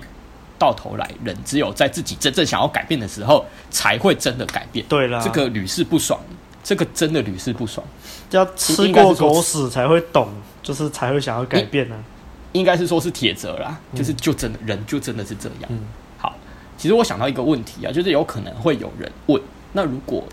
[0.56, 4.87] 到头来人只有在自己真正想要改变的时候，才会真的改变。
[4.88, 6.20] 对了，这个屡试不爽，
[6.62, 7.85] 这个真的屡试不爽，
[8.30, 10.28] 要吃过狗屎才会懂，
[10.62, 12.19] 就是才会想要改变呢、啊。
[12.52, 15.68] 应该是说是铁则啦，就是就真的人就真的是这样。
[15.68, 15.80] 嗯、
[16.18, 16.34] 好，
[16.76, 19.40] 其实我想到一个问题啊，就是有可能会有人问，
[19.72, 20.24] 那如果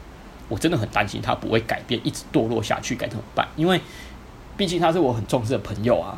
[0.49, 3.47] 我真的很担心他不会改变，一直堕落下去，该怎么办？
[3.55, 3.79] 因为
[4.55, 6.17] 毕竟他是我很重视的朋友啊。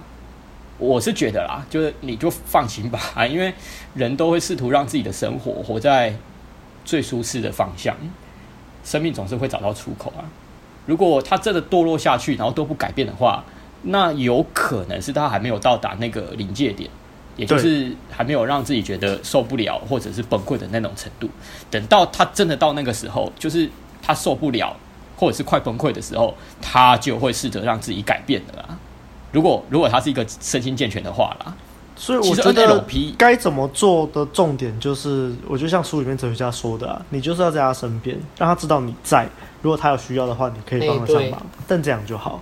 [0.77, 3.53] 我是觉得啦，就是你就放心吧，啊， 因为
[3.95, 6.15] 人都会试图让自己的生活活在
[6.85, 7.93] 最舒适的方向，
[8.85, 10.23] 生命总是会找到出口啊。
[10.85, 13.43] 如果他真的堕落下去，然后都不改变的话，
[13.83, 16.89] 那有可能是他还没有到达那个临界点，
[17.35, 21.29] 也就是还没有让自己觉得受不了或者是崩溃的那种程度。
[21.71, 23.69] 等到他真的到那个时候，就是
[24.01, 24.75] 他受不了
[25.17, 28.77] 或者是快崩溃的时候，他就会试着让自己改变的啦。
[29.31, 31.55] 如果如果他是一个身心健全的话啦，
[31.95, 32.83] 所以我觉得
[33.17, 39.27] 该怎么做的重点就是，我就像书里面哲学家说的啊，你就是要在他身边，让他知道你在。
[39.61, 42.41] 如果他有需要的话，你可以帮得上忙，但这样就好。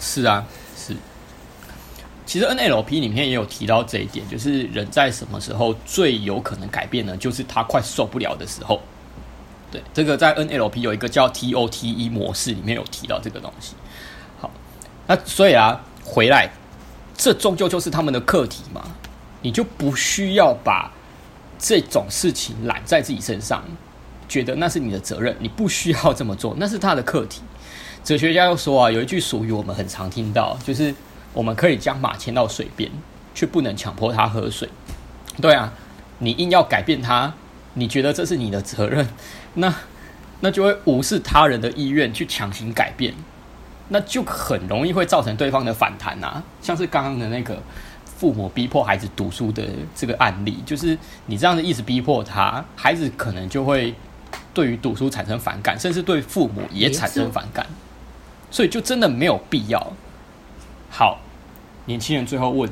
[0.00, 0.44] 是啊，
[0.76, 0.96] 是。
[2.26, 7.16] 其实 NLP 里面也有提到这一点，就是人在什么时候最有可能改变呢？
[7.16, 8.80] 就是他快受不了的时候。
[9.70, 13.74] 对，这个在 NLP 有一个叫 TOTE 模式里面有提到这个东西。
[14.40, 14.50] 好，
[15.06, 16.50] 那所以啊，回来，
[17.16, 18.82] 这终究就是他们的课题嘛。
[19.42, 20.92] 你就不需要把
[21.58, 23.64] 这种事情揽在自己身上，
[24.28, 27.40] 觉得那是你的责任，你不需要这么做，那是他的课题。
[28.02, 30.94] 哲学家又说啊，有一句俗语我们很常听到，就是
[31.32, 32.90] 我们可以将马牵到水边，
[33.34, 34.68] 却不能强迫它喝水。
[35.40, 35.72] 对啊，
[36.18, 37.32] 你硬要改变它，
[37.74, 39.06] 你觉得这是你的责任，
[39.54, 39.72] 那
[40.40, 43.14] 那就会无视他人的意愿去强行改变，
[43.88, 46.42] 那就很容易会造成对方的反弹啊。
[46.62, 47.62] 像是刚刚的那个
[48.04, 49.62] 父母逼迫孩子读书的
[49.94, 53.94] 这个案例，就是你这样子一直逼迫他，孩子可能就会
[54.54, 57.66] 对于读书产生反感，甚至对父母也产生反感。
[58.50, 59.92] 所以就真的没有必要。
[60.90, 61.20] 好，
[61.86, 62.70] 年轻人最后问：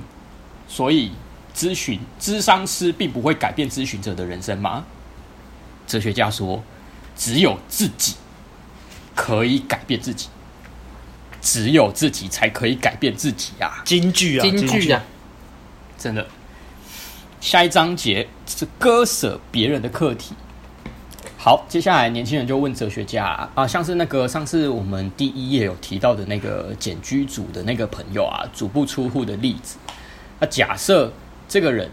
[0.67, 1.13] 所以
[1.55, 4.85] 咨询咨商师并不会改变咨询者的人生吗？
[5.87, 6.63] 哲学家说：
[7.17, 8.17] 只有自己
[9.15, 10.29] 可以改变自己，
[11.41, 13.83] 只有自己才可以改变自己啊！
[13.85, 15.03] 京剧啊，京剧啊，
[15.97, 16.27] 真的。
[17.41, 20.35] 下一章节是割舍别人的课题。
[21.49, 29.79] 好，接下来年轻人就问哲学家啊，像是那个上次我们第一页有提到的那个简居族的那个朋友啊，足不出户的例子。
[30.41, 31.11] 那假设
[31.49, 31.91] 这个人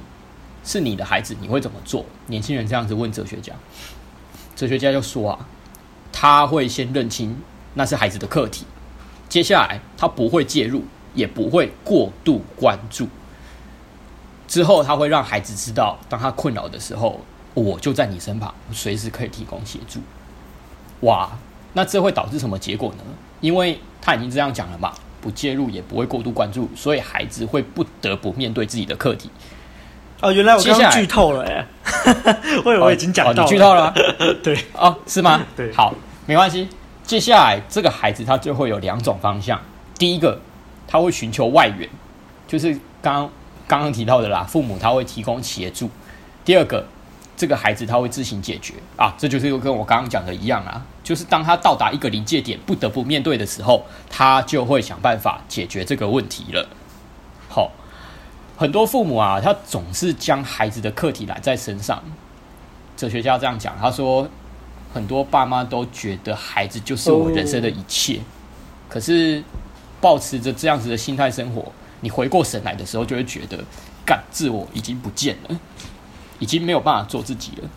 [0.65, 2.05] 是你的孩子，你会怎么做？
[2.27, 3.53] 年轻人这样子问哲学家，
[4.57, 5.47] 哲学家就说啊，
[6.11, 7.41] 他会先认清
[7.75, 8.65] 那是孩子的课题，
[9.29, 13.07] 接下来他不会介入，也不会过度关注，
[14.49, 17.21] 之后他会让孩子知道，当他困扰的时候。
[17.55, 19.99] 我就在你身旁，随时可以提供协助。
[21.01, 21.29] 哇，
[21.73, 23.03] 那这会导致什么结果呢？
[23.41, 29.29] 因为他已经这样讲了嘛，不介入也不会过度关注，所以孩子会不得不面对自己的课题。
[30.21, 31.65] 哦，原来我刚刚剧透了哎，
[32.63, 33.93] 我以为我已经讲到了，哦哦、你剧透了，
[34.41, 35.45] 对，哦，是吗？
[35.55, 35.93] 对，好，
[36.25, 36.67] 没关系。
[37.03, 39.59] 接下来这个孩子他就会有两种方向，
[39.99, 40.39] 第一个
[40.87, 41.87] 他会寻求外援，
[42.47, 43.29] 就是刚刚
[43.67, 45.89] 刚刚提到的啦，父母他会提供协助。
[46.43, 46.85] 第二个，
[47.37, 56.67] 这个孩子他会自行解决啊，这就是又跟我刚刚讲的一样啊，就是当他到达一个临界点，不得不面对的时候，他就会想办法解决这个问题了。
[57.49, 57.71] 好。
[58.57, 62.01] 很多父母啊，他总是将孩子的课题揽在身上。
[62.95, 64.25] 哲学家这样讲，他说，
[64.93, 68.21] 很多爸妈都觉得孩子就是我人生的一切。
[68.87, 69.43] 可是，
[69.99, 71.69] 保持着这样子的心态生活，
[71.99, 73.61] 你回过神来的时候，就会觉得，
[74.05, 75.59] 干，自我已经不见了，
[76.39, 77.69] 已经没有办法做自己了，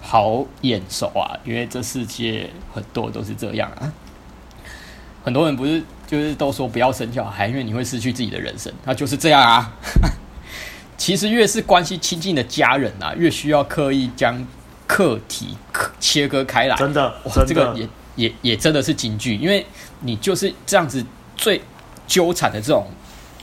[0.00, 1.36] 好眼熟啊！
[1.44, 3.92] 因为这世界很多都是这样啊。
[5.24, 9.72] 很多人不是就是都说不要生小孩，因为你会失去自己的人生，那就是这样啊。
[10.96, 14.46] 其实越是关系亲近的家人啊，越需要刻意将
[14.86, 15.56] 课题
[16.00, 16.76] 切割开来。
[16.76, 19.66] 真的，哇，真的这个也也也真的是金句，因为
[20.00, 21.04] 你就是这样子
[21.36, 21.60] 最
[22.06, 22.86] 纠缠的这种，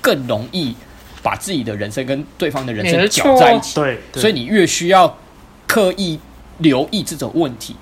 [0.02, 0.76] 更容易
[1.23, 3.73] 把自己的人生跟对方的人生搅在一起。
[3.75, 5.17] 对，所以你越需要
[5.65, 6.19] 刻意
[6.59, 7.75] 留意这种问题。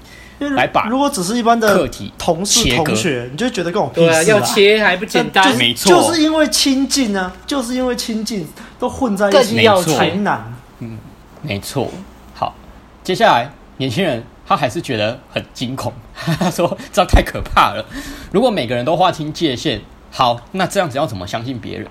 [0.56, 5.56] 来把如果只是一般的课题同事同学，你就觉得跟我屁事啊，要切还不简单？
[5.56, 8.48] 没错，就是因为亲近啊，就是因为亲近
[8.80, 10.52] 都混在一起，更要才难。
[10.80, 10.98] 嗯，
[11.44, 11.92] 没错。
[12.34, 12.56] 好，
[13.04, 17.86] 接下来年轻人他还是觉得很惊恐，他 说这样太可怕了。
[18.32, 21.88] 如果每个人都划清界限，好，那这样子要怎么相信别人？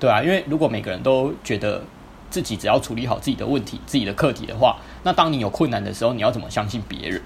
[0.00, 1.82] 对啊，因为如果每个人都觉得
[2.30, 7.22] 自己只要处理好自己的问题、自己的课题的话，那当你有困难的时候，你要怎么相信别人？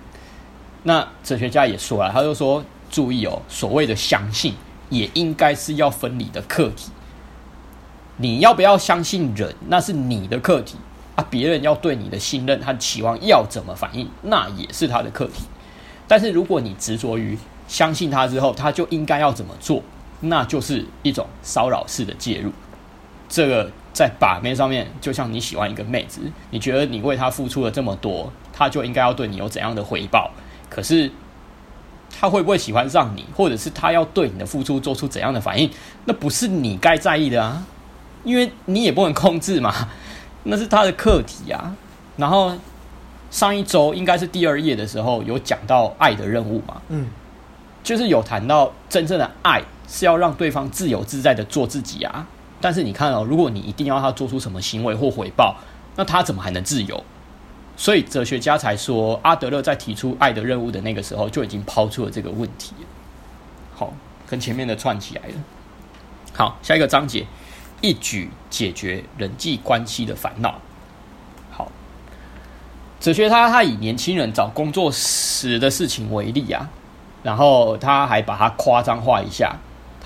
[0.85, 4.55] 那哲学家也说了，他就说：“注意哦，所谓的相信，
[4.91, 6.91] 也应该是要分离的课题。
[8.19, 10.77] 你要不要相信人，那是你的课题
[11.17, 11.25] 啊。
[11.29, 15.45] 别人要对你的信任和期望要怎么反应，那也是他的课题。
[16.07, 19.83] 但是如果你执着于相信他之后，他就应该要怎么做，
[20.21, 22.53] 那就是一种骚扰式的介入。
[23.29, 30.31] 这个在把妹上面，就像你喜欢一个妹子，你觉得你为她付出了这么多，她就应该要对你有怎样的回报。”
[30.71, 31.11] 可是，
[32.19, 35.71] 她会不会喜欢上你，或者是她要对你的付出做出怎样的反应？
[36.07, 37.67] 那不是你该在意的啊，
[38.25, 39.89] 因为你也不能控制嘛，
[40.45, 41.77] 那是她的课题啊。
[42.17, 42.53] 然后
[43.31, 47.09] 上一周应该是第二页的时候有讲到爱的任务嘛，嗯，
[47.83, 52.27] 就是有谈到真正的爱是要让对方自由自在的做自己啊。
[52.61, 55.57] 但是你看哦，如果你一定要他做出什么行为或回报，
[55.97, 57.03] 那他怎么还能自由？
[57.77, 62.75] 所以哲学家才说，阿德勒在提出爱的任务的那个时候就已经抛出了这个问题。
[63.75, 63.93] 好，
[64.27, 65.35] 跟前面的串起来了。
[66.35, 67.25] 好，下一个章节，
[67.81, 70.61] 一举解决人际关系的烦恼。
[71.53, 71.71] 好，
[72.99, 76.69] 哲学他他以年轻人找工作时的事情为例啊，
[77.23, 79.57] 然后他还把它夸张化一下。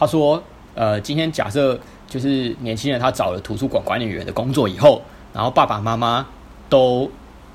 [0.02, 0.42] 他说，
[0.74, 5.00] 呃，今天假设就是年轻人他找了图书馆管理员的工作以后，
[5.32, 6.26] 然后爸爸妈妈
[6.68, 7.08] 都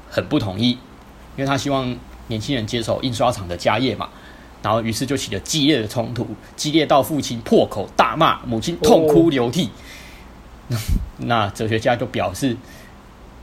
[0.10, 0.69] 很不同意，
[1.36, 1.93] 因为他希望
[2.27, 4.07] 年轻人接手印刷厂的家业嘛，
[4.63, 9.69] 然后于是就起了激烈的冲突，激烈到父亲破口大骂，母亲痛哭流涕。
[11.17, 12.55] 那哲学家就表示，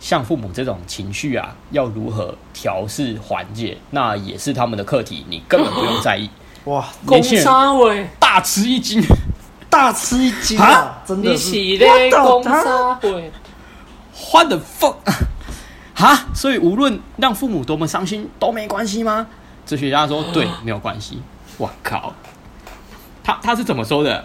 [0.00, 6.30] 像父母这种情绪啊，要如何调适缓解，那也是他们的课题，你根本不用在意。
[6.64, 9.02] 哇，年轻人大吃一惊，
[9.68, 11.02] 大吃一惊啊！
[11.06, 13.00] 真的是，你是咧讲啥话
[14.32, 14.96] ？What the fuck？
[15.94, 19.26] 哈，所以无论让父母多么伤心都没关系吗？
[19.66, 21.20] 哲学家说对，没有关系。
[21.58, 22.14] 我靠，
[23.22, 24.24] 他他是怎么说的？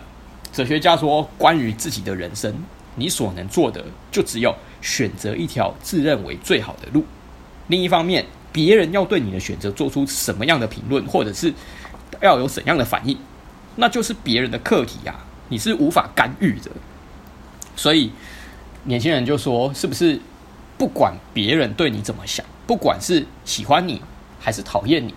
[0.51, 2.53] 哲学家说，关于自己的人生，
[2.95, 7.03] 你所能做的就只有选择一条自认为最好的路。
[7.67, 11.53] 另一方面，别人要对你的选择做出什么样的评论，或者是
[12.21, 13.17] 要有怎样的反应，
[13.75, 15.15] 那就是别人的课题呀，
[15.49, 16.71] 你是无法干预的。
[17.75, 18.11] 所以
[18.83, 20.19] 年轻人就说，是不是？
[20.77, 24.01] 不管别人对你怎么想，不管是喜欢你
[24.39, 25.13] 还是讨厌你，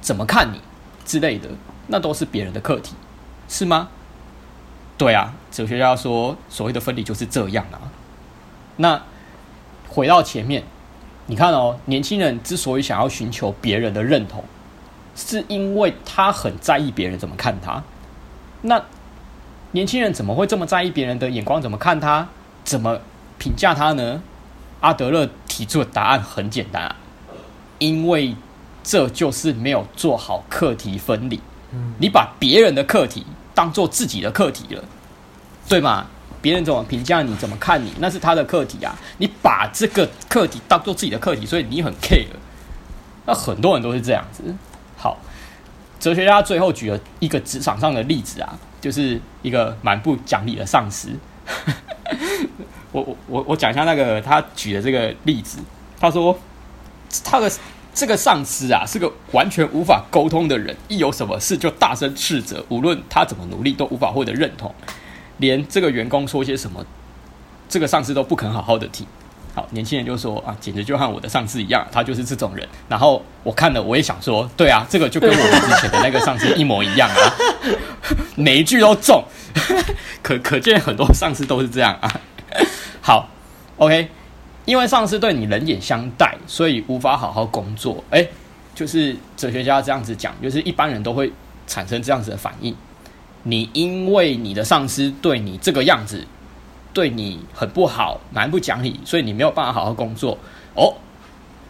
[0.00, 0.60] 怎么看你
[1.04, 1.48] 之类的，
[1.88, 2.94] 那都是别人的课题，
[3.48, 3.88] 是吗？
[4.96, 7.90] 对啊，哲学家说，所谓的分离就是这样啊。
[8.76, 9.02] 那
[9.88, 10.62] 回到前面，
[11.26, 14.44] 你看哦，年轻人之所以想要寻求别人的认同，
[15.20, 17.82] 是因为他很在意别人怎么看他。
[18.62, 18.82] 那
[19.72, 21.60] 年轻人怎么会这么在意别人的眼光？
[21.60, 22.28] 怎么看他？
[22.64, 23.00] 怎么
[23.38, 24.22] 评价他呢？
[24.80, 26.96] 阿德勒提出的答案很简单啊，
[27.78, 28.34] 因为
[28.82, 31.40] 这就是没有做好课题分离。
[31.98, 34.82] 你把别人的课题当做自己的课题了，
[35.68, 36.06] 对吗？
[36.42, 38.96] 别人怎么评价你，怎么看你，那是他的课题啊。
[39.18, 42.26] 你把这个课题当做自己的课题，所以你很 care。
[43.26, 44.42] 那很多人都是这样子。
[46.00, 51.10] 哲学家最后举了一个职场上的例子啊，就是一个蛮不讲理的上司。
[52.90, 55.58] 我我我我讲一下那个他举的这个例子。
[56.00, 56.36] 他说
[57.22, 57.52] 他的
[57.94, 64.74] 这个上司啊是个完全无法沟通的人，一有什么事就大声斥责，无论他怎么努力都无法获得认同，
[65.36, 66.84] 连这个员工说些什么，
[67.68, 69.06] 这个上司都不肯好好的听。
[69.70, 72.68] 年轻人就说啊，简直就和我的上司一样，他就是这种人。
[72.88, 77.34] 然后我看了，我也想说，对啊，这个就跟我们之前的那个上司一模一样啊，
[78.36, 79.24] 每一句都中，
[80.22, 82.20] 可可见很多上司都是这样啊。
[83.00, 83.28] 好
[83.76, 84.08] ，OK，
[84.64, 88.02] 因为上司对你冷眼相待，所以无法好好工作。
[88.10, 88.26] 哎，
[88.74, 91.32] 就是哲学家这样子讲，就是一般人都会
[91.66, 92.74] 产生这样子的反应。
[93.42, 96.26] 你因为你的上司对你这个样子。
[96.92, 100.36] 对你很不好，蛮不讲理，所以你没有办法好好工作
[100.74, 100.94] 哦。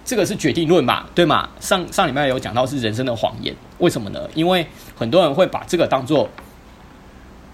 [0.02, 1.48] 这个是决定论嘛，对吗？
[1.60, 4.28] 上上礼拜有讲到是人生的谎言，为什么呢？
[4.34, 4.66] 因为
[4.96, 6.28] 很多人会把这个当做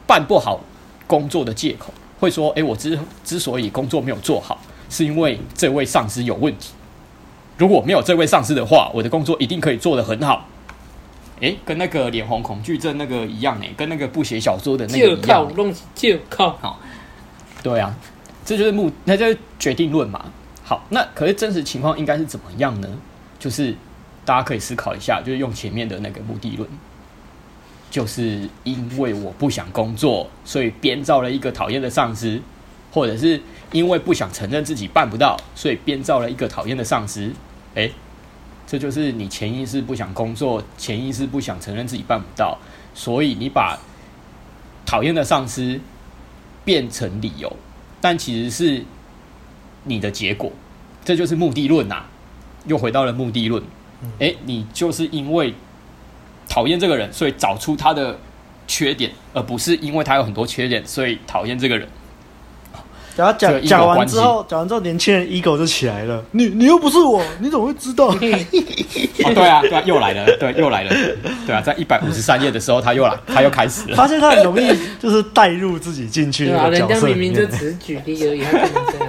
[0.06, 0.60] 办不好
[1.06, 4.58] 工作的借口，会说：“诶，我之之所以工作没有做好，
[4.88, 6.72] 是因为这位上司有问题。
[7.58, 10.46] 如果没有这位上司的话，我的工作一定可以做得很好。”
[11.40, 15.20] 诶，跟那个脸红恐惧症那个一样诶，跟那个不写小说的那个一样。
[15.20, 16.80] 就靠东西，就靠好。
[17.66, 17.92] 对啊，
[18.44, 20.26] 这就是目，那就是决定论嘛。
[20.62, 22.88] 好，那可是真实情况应该是怎么样呢？
[23.40, 23.74] 就是
[24.24, 26.68] 大家可以思考一下，就是用前面的那个目的论，
[27.90, 32.40] 就是因为我不想工作，所以编造了一个讨厌的上司，
[32.92, 33.42] 或者是
[33.72, 37.32] 因为不想承认自己办不到，所以编造了一个讨厌的上司。
[37.74, 37.90] 诶，
[38.64, 42.56] 这就是你潜意识不想工作，潜意识不想承认自己办不到，
[42.94, 43.76] 所以你把
[44.86, 45.80] 讨厌的上司。
[46.66, 47.56] 变成理由，
[48.02, 48.84] 但其实是
[49.84, 50.52] 你的结果，
[51.02, 52.10] 这就是目的论呐、啊。
[52.66, 53.62] 又回到了目的论，
[54.18, 55.54] 诶、欸，你就是因为
[56.48, 58.18] 讨厌这个人，所以找出他的
[58.66, 61.88] 缺点，而不是因为他有很多缺点，所以讨厌这个人。
[63.16, 66.22] 然后讲讲完之后，讲完之后，年轻人 ego 就起来了。
[66.32, 68.08] 你你又不是我，你怎么会知道？
[68.12, 68.18] 哦，
[69.34, 70.90] 对啊，对啊，又来了，对，又来了，
[71.46, 73.96] 对啊，在一百五十三页的时候，他又来，他又开始了。
[73.96, 76.48] 发现他很容易就是带入自己进去。
[76.48, 79.08] 对啊，人家明明就只是举例而已，他怎么这样？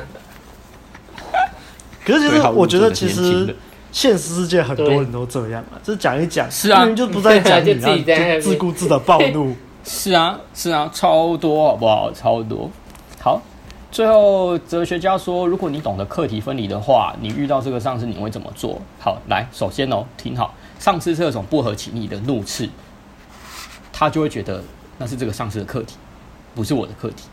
[2.06, 3.54] 可是其实我觉得，其实
[3.92, 9.54] 现实世界很多人都这样啊，就是讲一讲，是啊，就不再讲，你自己在自顾自的暴怒。
[9.84, 12.10] 是啊，是啊，超多好不好？
[12.14, 12.72] 超多，
[13.20, 13.42] 好。
[13.98, 22.70] 最后，哲学家说：“如果你懂得课题分离的话，你遇到这个上司，你会怎么做？”好，来，首先哦，听好，上司是这种不合情理的怒斥，
[23.92, 24.64] 他就会觉得
[25.00, 25.96] 那是这个上司的课题，
[26.54, 27.24] 不是我的课题。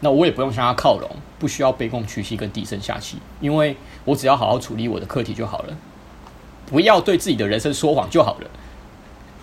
[0.00, 1.08] 那我也不用向他靠拢，
[1.38, 5.76] 不需要卑躬屈膝跟低声下气，因为我只要好好处理我的课题就好了。
[6.66, 8.50] 不要对自己的人生说谎就好了，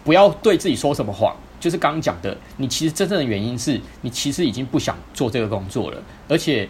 [0.03, 1.37] 不要对自己说什么谎。
[1.63, 6.67] 就是刚刚讲的，你其实真正的原因是你其实已经不想做这个工作了，而且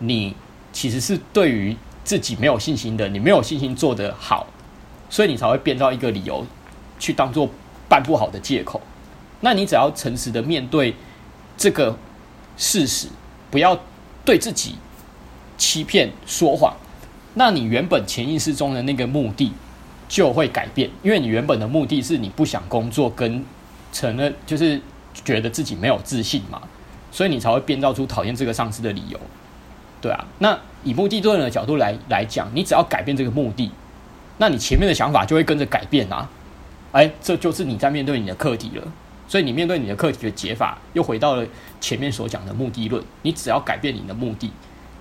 [0.00, 0.36] 你
[0.70, 1.74] 其实是对于
[2.04, 4.46] 自己没有信心的，你没有信心做得好，
[5.08, 6.46] 所以你才会编造一个理由
[6.98, 7.48] 去当做
[7.88, 8.78] 办不好的借口。
[9.40, 10.94] 那你只要诚实的面对
[11.56, 11.96] 这个
[12.58, 13.08] 事实，
[13.50, 13.80] 不要
[14.26, 14.74] 对自己
[15.56, 16.76] 欺骗说谎，
[17.32, 19.50] 那你原本潜意识中的那个目的
[20.06, 23.42] 就会改变，因为你原本的目的是你不想工作跟。
[23.94, 24.80] 成了就是
[25.14, 26.60] 觉得自己没有自信嘛，
[27.12, 29.18] 所以你才会编造出讨厌这个上司的理由，
[30.00, 30.26] 对啊。
[30.40, 33.70] 那以目的论的角度来来讲，你只要改变这个目的，
[34.38, 36.28] 那你前面的想法就会跟着改变啊。
[36.90, 38.82] 哎，这就是你在面对你的课题了。
[39.28, 41.46] 所以你面对你的课题的解法，又回到了
[41.80, 43.02] 前面所讲的目的论。
[43.22, 44.50] 你只要改变你的目的，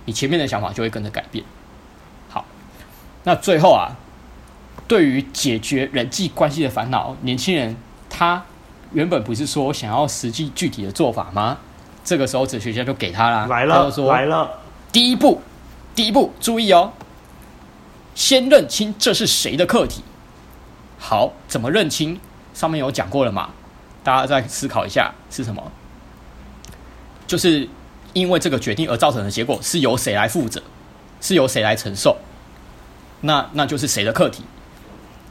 [0.05, 1.43] 你前面的想法就会跟着改变。
[2.29, 2.45] 好，
[3.23, 3.97] 那最后啊，
[4.87, 7.75] 对于解决人际关系的烦恼，年轻人
[8.07, 8.43] 他。
[8.93, 11.57] 原本不是说想要实际具体的做法吗？
[12.03, 14.49] 这个时候哲学家就给他啦，来了，他就说来了。
[14.91, 15.41] 第一步，
[15.95, 16.91] 第一步，注意哦，
[18.13, 20.03] 先认清这是谁的课题。
[20.99, 22.19] 好，怎么认清？
[22.53, 23.49] 上面有讲过了嘛？
[24.03, 25.71] 大家再思考一下是什么？
[27.25, 27.67] 就是
[28.11, 30.61] 因为这个决定而造成的结果是由谁来负责？
[31.19, 32.17] 是由谁来承受？
[33.21, 34.43] 那那就是谁的课题？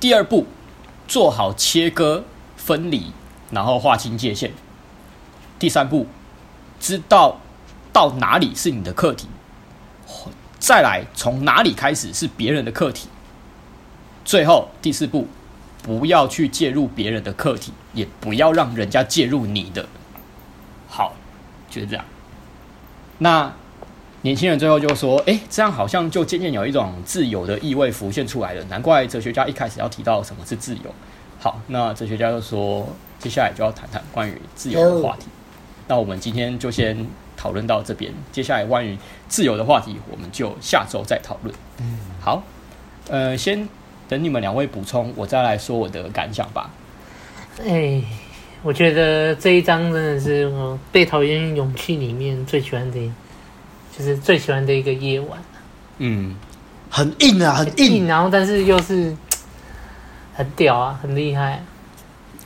[0.01, 0.47] 第二步，
[1.07, 2.25] 做好切割
[2.57, 3.13] 分离。
[3.53, 4.51] 然后划清界限。
[5.61, 6.09] 第三步，
[6.81, 7.39] 知道
[7.93, 9.29] 到哪里是你的课题，
[10.59, 13.09] 再来从哪里开始是别人的课题。
[14.25, 15.29] 最后第四步，
[15.83, 19.87] 不要去介入别人的课题，也不要让人家介入你的。
[20.89, 21.15] 好，
[21.71, 22.05] 就是这样。
[23.19, 23.53] 那
[24.23, 28.65] 年轻人最后就说：“哎、这样好像就渐渐有一种自由的意味浮现出来了。
[28.65, 30.95] 难怪哲学家一开始要提到什么是自由。”
[31.41, 32.89] 好，那哲学家就说
[33.23, 35.27] ：“接下来就要谈谈关于自由的话题。”
[35.89, 37.07] 那我们今天就先
[37.37, 38.99] 讨论到这边，接下来关于
[39.29, 41.55] 自由的话题，我们就下周再讨论。
[41.81, 42.43] 嗯，好，
[43.09, 43.69] 呃，先
[44.09, 46.71] 等你们两位补充，我再来说我的感想吧。
[47.65, 48.03] 哎。
[48.65, 53.13] 我觉得这一章真的是我被讨厌勇气里面最喜欢的，
[53.91, 55.37] 就是最喜欢的一个夜晚。
[55.99, 56.37] 嗯，
[56.89, 59.13] 很硬啊，很硬，很硬，然后但是又是
[60.33, 61.61] 很屌啊，很厉害。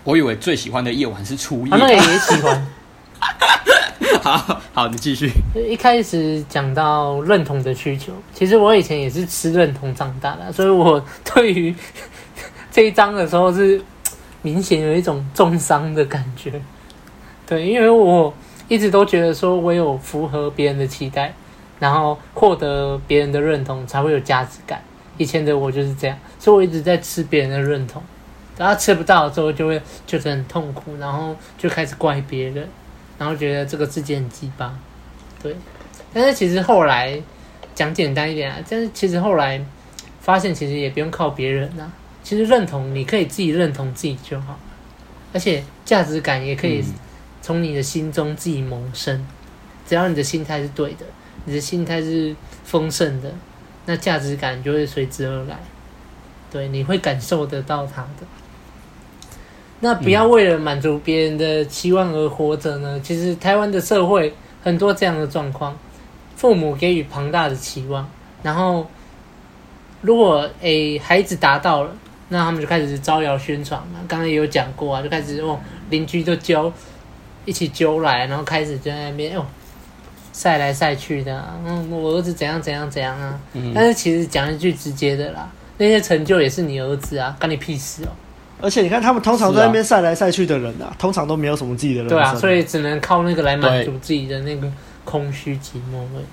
[0.07, 2.67] 我以为最喜欢的夜晚是初夜，他们也喜欢。
[4.23, 5.31] 好好，你继续。
[5.69, 11.75] 一开始讲到认同的需求，其实我以前也是吃认同长大的，所以我对于
[12.73, 13.83] 这一章的时候是。
[14.43, 16.53] 明显有一种重伤的感觉，
[17.45, 18.33] 对，因为我
[18.69, 21.35] 一直都觉得说，我有符合别人的期待，
[21.81, 24.81] 然后获得别人的认同，才会有价值感。
[25.17, 28.01] 以前的我就是这样，所以我一直在吃别人的认同，
[28.57, 32.67] 然后吃不到之后，就会觉得很痛苦，然后就开始怪别人，
[33.19, 34.77] 然后觉得这个自己很鸡巴，
[35.43, 35.55] 对。
[36.15, 37.21] 但是其实后来
[37.75, 39.63] 讲简单一点啊，但是其实后来
[40.21, 41.93] 发现，其实也不用靠别人啊。
[42.23, 44.59] 其实认同，你可以自己认同自己就好，
[45.33, 46.83] 而且价值感也可以
[47.41, 49.25] 从你的心中自己萌生。
[49.87, 51.07] 只要你的心态是对的，
[51.45, 52.35] 你的心态是
[52.65, 53.31] 丰盛的，
[53.85, 55.57] 那价值感就会随之而来。
[56.51, 58.27] 对，你会感受得到它的。
[59.81, 63.01] 那不要为了满足别人的期望而活着呢？
[63.03, 65.77] 其实台湾的社会很多这样的状况，
[66.37, 68.09] 父母给予庞大的期望，
[68.43, 68.87] 然后
[70.01, 71.91] 如果诶孩子达到了。
[72.29, 75.57] 那他们就开始招摇宣传嘛，刚刚也有讲过啊，就开始哦，
[75.91, 76.72] 邻居都揪，
[77.45, 79.47] 一起揪来，然后开始就在那边哦，
[80.33, 85.49] 晒来晒去的，啊，嗯，我儿子怎样怎样怎样啊，嗯、但是其实讲一句直接的啦，
[85.79, 88.09] 那些成就也是你儿子啊，干你屁事哦。
[88.61, 92.19] 而且你看他们通常在那边晒来晒去的人啊，啊通常都没有什么自己的人生。
[92.19, 94.71] 对啊，所以只能靠那个来满足自己的那个
[95.05, 96.25] 空虚寂寞而已。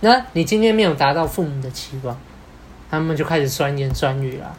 [0.00, 2.16] 那你今天没有达到父母的期望，
[2.90, 4.52] 他们就开始酸言酸语啦。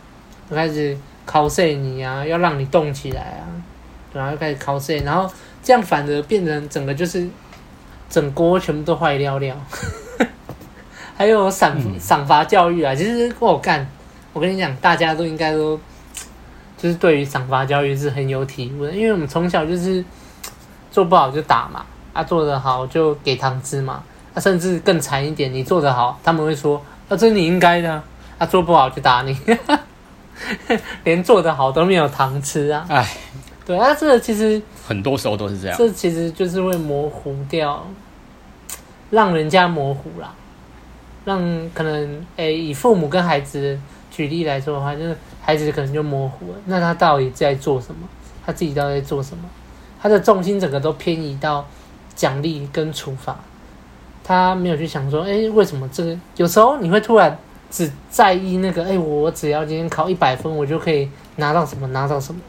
[0.50, 3.48] 就开始考试你啊，要让你动起来啊，
[4.14, 5.32] 然后就开始考试，然后
[5.64, 7.28] 这样反而变成整个就是
[8.10, 9.56] 整锅全部都坏掉掉。
[11.16, 13.88] 还有赏赏罚教育啊，其实我干，
[14.34, 15.80] 我跟你讲，大家都应该都
[16.84, 20.04] 就是对于赏罚教育是很有体悟的，因为我们从小就是
[20.92, 24.04] 做不好就打嘛，啊做得好就给糖吃嘛，
[24.34, 26.76] 啊甚至更惨一点，你做得好，他们会说
[27.08, 28.04] 啊这是你应该的，
[28.38, 29.34] 啊做不好就打你。
[31.06, 32.86] 连做得好都没有糖吃啊！
[32.90, 33.08] 哎，
[33.66, 35.78] 对啊，这个其实很多时候都是这样。
[35.78, 37.86] 这其实就是会模糊掉，
[39.10, 40.34] 让人家模糊啦。
[41.24, 41.40] 让
[41.74, 43.80] 可能诶、欸，以父母跟孩子
[44.12, 46.58] 举例来说的话，就是孩子可能就模糊了。
[46.66, 48.08] 那他到底在做什么？
[48.44, 49.44] 他自己到底在做什么？
[50.02, 51.64] 他的重心整个都偏移到
[52.16, 53.38] 奖励跟处罚，
[54.24, 56.18] 他没有去想说，哎、为什么这个？
[56.38, 57.38] 有时候你会突然。
[57.74, 62.40] 只在意那个，哎、我只要今天考一百分，我就可以拿到什么，拿到什么。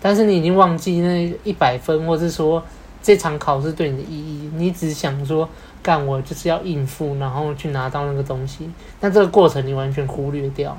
[0.00, 2.62] 但是你已经忘记那一百分，或是说
[3.02, 5.48] 这场考试对你的意义，你只想说，
[5.82, 8.70] 干我就是要应付，然后去拿到那个东西。
[9.00, 10.78] 那这个过程你完全忽略掉。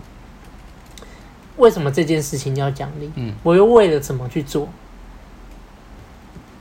[1.57, 3.11] 为什么这件事情要奖励？
[3.15, 4.67] 嗯，我又为了怎么去做？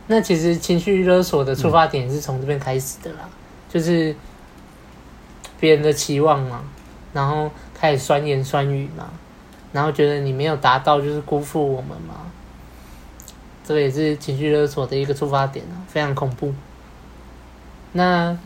[0.06, 3.30] 那其实情绪勒索的出发点是从这边开始的啦，嗯、
[3.68, 4.14] 就是
[5.58, 6.62] 别人的期望嘛。
[7.12, 9.08] 然后开始酸言酸语嘛，
[9.72, 12.26] 然后觉得你没有达到就是辜负我们嘛，
[13.64, 16.52] 这个也是情绪勒索的一个出发点啊，非常恐怖。
[17.92, 18.36] 那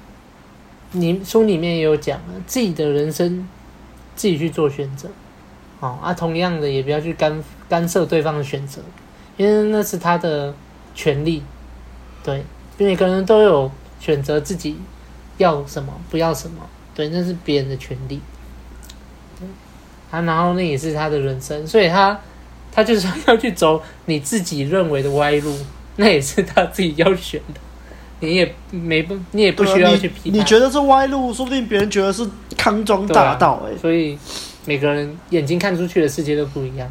[0.93, 3.49] 你书里面也有讲了，自己的人生
[4.15, 5.09] 自己去做选择，
[5.81, 8.81] 哦啊，同样的也不要去干干涉对方的选择，
[9.37, 10.55] 因为那是他的
[10.95, 11.43] 权利，
[12.25, 12.45] 对，
[12.77, 13.71] 每个人都有
[14.01, 14.77] 选择自己
[15.37, 18.21] 要什么不要什么，对，那是别人的权利。
[20.11, 22.19] 他然后那也是他的人生，所以他
[22.73, 25.55] 他就是要去走你自己认为的歪路，
[25.97, 27.61] 那也是他自己要选的，
[28.21, 30.33] 你也没不你也不需要去批判。
[30.33, 32.27] 你，你觉得是歪路，说不定别人觉得是
[32.57, 33.77] 康庄大道哎。
[33.77, 34.19] 所以
[34.65, 36.89] 每个人眼睛看出去的世界都不一样，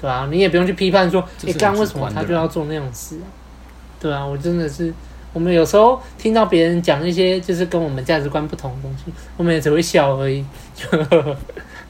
[0.00, 3.26] 对啊，你也不用去批判说，哎，刚刚为什么他就要做那种事啊？
[4.00, 4.92] 对啊，我真的是，
[5.32, 10.44] 我们有时候听到别人讲一些就是跟我们价值观不同的东西，我们也只会笑而已。
[10.74, 11.36] 就呵 呵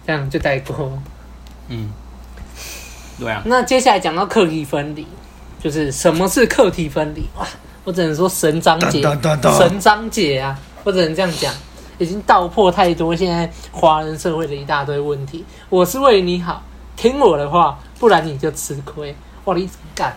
[0.06, 0.92] 这样就带过，
[1.68, 1.90] 嗯，
[3.18, 3.42] 对啊。
[3.46, 5.06] 那接下来讲到课题分离，
[5.62, 7.28] 就是什么是课题分离？
[7.38, 7.46] 哇，
[7.84, 9.00] 我只能说神章节，
[9.56, 11.54] 神章节啊，我只能这样讲，
[12.00, 15.44] 已经道破太多现在华人社会的一大堆问题。
[15.68, 16.62] 我是为你好，
[16.96, 19.14] 听我的话，不然你就吃亏。
[19.44, 20.16] 哇，你干！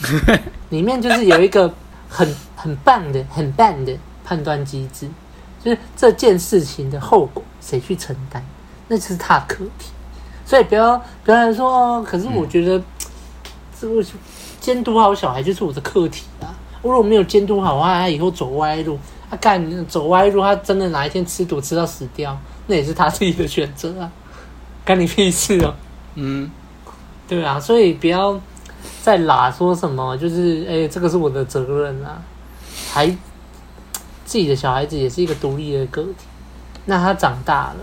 [0.70, 1.70] 里面就是有一个
[2.08, 3.94] 很很棒的、很棒的
[4.24, 5.06] 判断机制，
[5.62, 8.42] 就是这件事情的后果谁去承担，
[8.88, 9.90] 那就是他的课题。
[10.46, 12.82] 所以不要不要来说哦，可是我觉得
[13.78, 14.18] 这为什么
[14.58, 16.48] 监督好小孩就是我的课题啊？
[16.80, 18.98] 我如果没有监督好，他以后走歪路，
[19.30, 24.10] 他干走歪路，他真的哪一天吃毒吃到死掉，那也是他自己的选择啊，
[24.84, 25.72] 干你屁事哦。
[26.16, 26.50] 嗯，
[27.28, 28.38] 对啊，所以不要
[29.02, 32.20] 再拉说什么，就是哎、欸，这个是我的责任啊，
[32.92, 33.06] 还
[34.26, 36.26] 自己的小孩子也是一个独立的个体，
[36.86, 37.76] 那他长大了，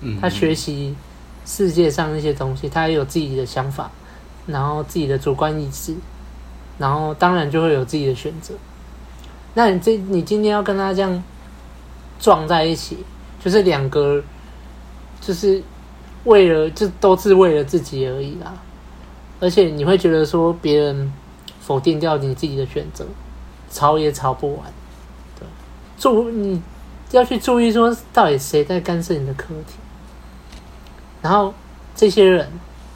[0.00, 0.94] 嗯，他学习。
[1.48, 3.88] 世界上那些东西，他也有自己的想法，
[4.46, 5.94] 然后自己的主观意识，
[6.76, 8.52] 然后当然就会有自己的选择。
[9.58, 11.24] 那你这你今天要跟他这样
[12.20, 12.98] 撞在一起，
[13.42, 14.22] 就是两个，
[15.18, 15.62] 就是
[16.24, 18.52] 为了就都是为了自己而已啦。
[19.40, 21.10] 而且你会觉得说别人
[21.58, 23.06] 否定掉你自己的选择，
[23.70, 24.66] 吵也吵不完。
[25.40, 25.48] 对，
[25.98, 26.60] 注你
[27.12, 29.76] 要去注意说，到底谁在干涉你的课题。
[31.22, 31.54] 然后
[31.94, 32.46] 这些人，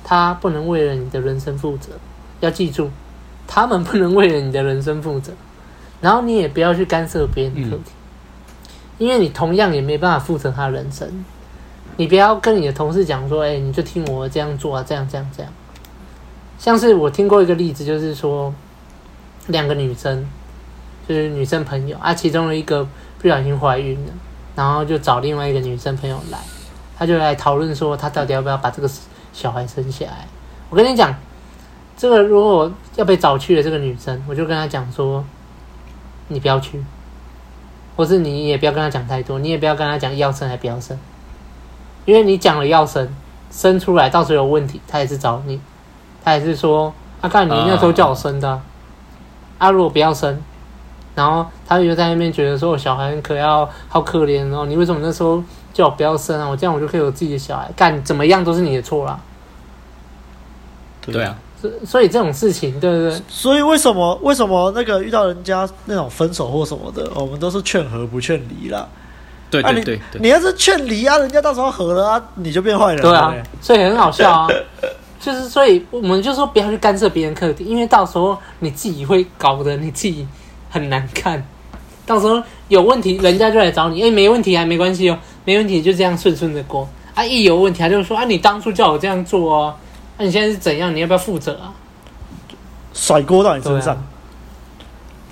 [0.05, 1.93] 他不能为了你的人生负责，
[2.41, 2.91] 要记住，
[3.47, 5.33] 他们不能为了你的人生负责。
[6.01, 7.93] 然后你也不要去干涉别人的课题，
[8.99, 11.25] 因为你同样也没办法负责他人生。
[11.97, 15.53] 你不要跟你的同事讲说：“哎，你就听我这样做啊，这样这样这样。”
[16.59, 18.53] 像是我听过一个例子，就是说
[19.49, 20.27] 两个女生，
[21.07, 22.87] 就是女生朋友啊，其中的一个
[23.19, 24.13] 不小心怀孕了，
[24.57, 26.39] 然后就找另外一个女生朋友来。
[26.99, 28.91] 她就来讨论说，她到底要不要把这个
[29.33, 30.27] 小孩生下来？
[30.71, 31.15] 我跟你讲，
[31.97, 35.23] 这个如果要被找去的这个女生，我就跟她讲说，
[36.31, 36.83] 你不要去，
[37.95, 40.99] 或是你也不要跟他讲太多，你也不要跟他讲要生还不要生，
[42.07, 43.15] 因为你讲了要生，
[43.51, 45.61] 生出来到时候有问题，他也是找你，
[46.25, 48.61] 他也是说，啊，看你那时候叫我生的
[49.59, 50.43] 啊，如果不要生，
[51.15, 55.43] 然后他就在那边觉得说，我小孩很可要，好可怜哦，你为什么那时候？
[55.73, 56.49] 叫我不要生啊！
[56.49, 59.21] 我这样我就可以有自己的小孩，干怎么样都是你的错啦。
[61.01, 63.23] 对啊，所所以这种事情，对不对？
[63.29, 68.89] 所以为什么为什么那个遇到人家那种分手或什么的，我们都是劝和不劝离啦。
[69.51, 73.03] 对对对，对，你，你要是劝离啊，人家到时候和了啊，你就变坏人。
[73.03, 74.49] 对啊，所以很好笑啊。
[75.21, 80.27] 就是所以我们就说不要去干涉别人课题，因为到时候你自己会搞得你自己
[80.71, 81.47] 很难看。
[82.07, 84.03] 到时候有问题，人家就来找你。
[84.03, 85.19] 哎，没问题啊，没关系哦。
[85.45, 87.25] 没问题，就这样顺顺的过啊！
[87.25, 89.75] 一有问题，他就说啊，你当初叫我这样做哦，
[90.21, 90.95] 那、啊、你现在是怎样？
[90.95, 91.73] 你要不要负责啊？
[92.93, 93.97] 甩锅到你身上。
[93.97, 94.03] 啊、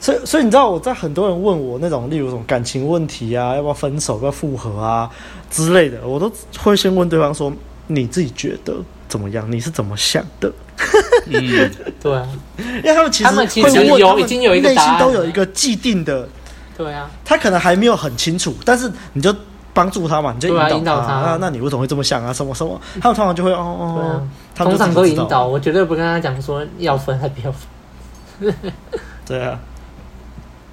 [0.00, 5.10] 所以，所以你知道，我在很多人问我那种，例如什么感情问题啊，要不要分手，要不要复合啊
[5.50, 7.52] 之类的，我都会先问对方说：
[7.86, 8.76] 你自己觉得
[9.08, 9.46] 怎么样？
[9.52, 10.50] 你是怎么想的？
[11.26, 11.70] 嗯，
[12.00, 12.26] 对啊，
[12.56, 16.26] 因为他们其实他们其实有已经有一个内心都有一个既定的。
[16.78, 19.34] 对啊，他可能还没有很清楚，但是你就
[19.78, 20.74] 帮助他嘛，你就引导他。
[20.74, 22.32] 引导他啊、那那你为什么会这么想啊？
[22.32, 22.80] 什么什么？
[23.00, 28.54] 他们通常就会哦哦，对啊、他通常都引导，我绝对不跟他讲说要分还不要分。
[29.24, 29.60] 对啊，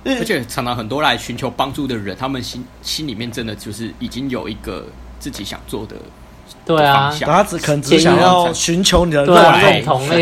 [0.06, 4.86] 而且常常很多来寻求帮助的人，他们心心里面真的就是已经有一个
[5.20, 5.96] 自己想做的
[6.66, 10.18] 对啊，他只可能只想要寻求你的对、啊、认同，哎，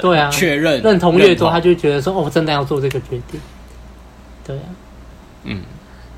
[0.00, 3.40] 对啊，确认认同越多，他就觉得说哦，我真的要做这个决定。
[4.44, 4.62] 对啊。
[5.44, 5.62] 嗯，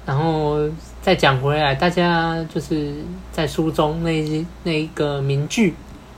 [0.06, 0.58] 然后
[1.03, 2.92] 再讲回来，大家就是
[3.32, 5.74] 在书中那一那一个名句，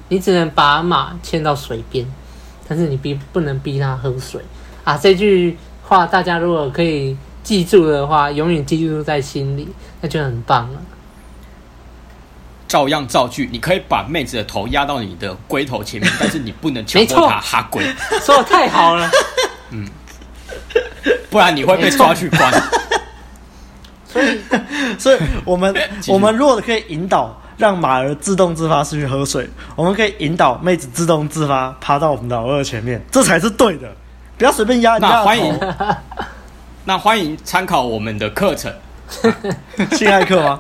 [0.09, 2.05] 你只能把马牵到水边，
[2.68, 4.43] 但是你逼不能逼它喝水
[4.83, 4.99] 啊！
[4.99, 9.68] 这句话大家如果可以记住的话，永远记住在心里，
[10.01, 10.80] 那就很棒了。
[12.66, 17.85] 照样造句，你可以把妹子的头压到你的龟头前面， 但是你不能强迫她哈龟。
[18.20, 19.09] 说的太好了，
[19.70, 19.87] 嗯，
[21.30, 22.51] 不然你会被抓去关。
[24.12, 24.40] 所以，
[24.98, 25.74] 所以我们
[26.08, 33.88] 我们如果可以引导让马儿自动自发出去喝水，我们可以引导妹子自动自发爬到我们老二前面，这才是对的。
[34.36, 35.08] 不要随便压人家。
[35.08, 35.60] 那欢迎，
[36.84, 38.72] 那欢迎参考我们的课程，
[39.92, 40.58] 性爱课吗？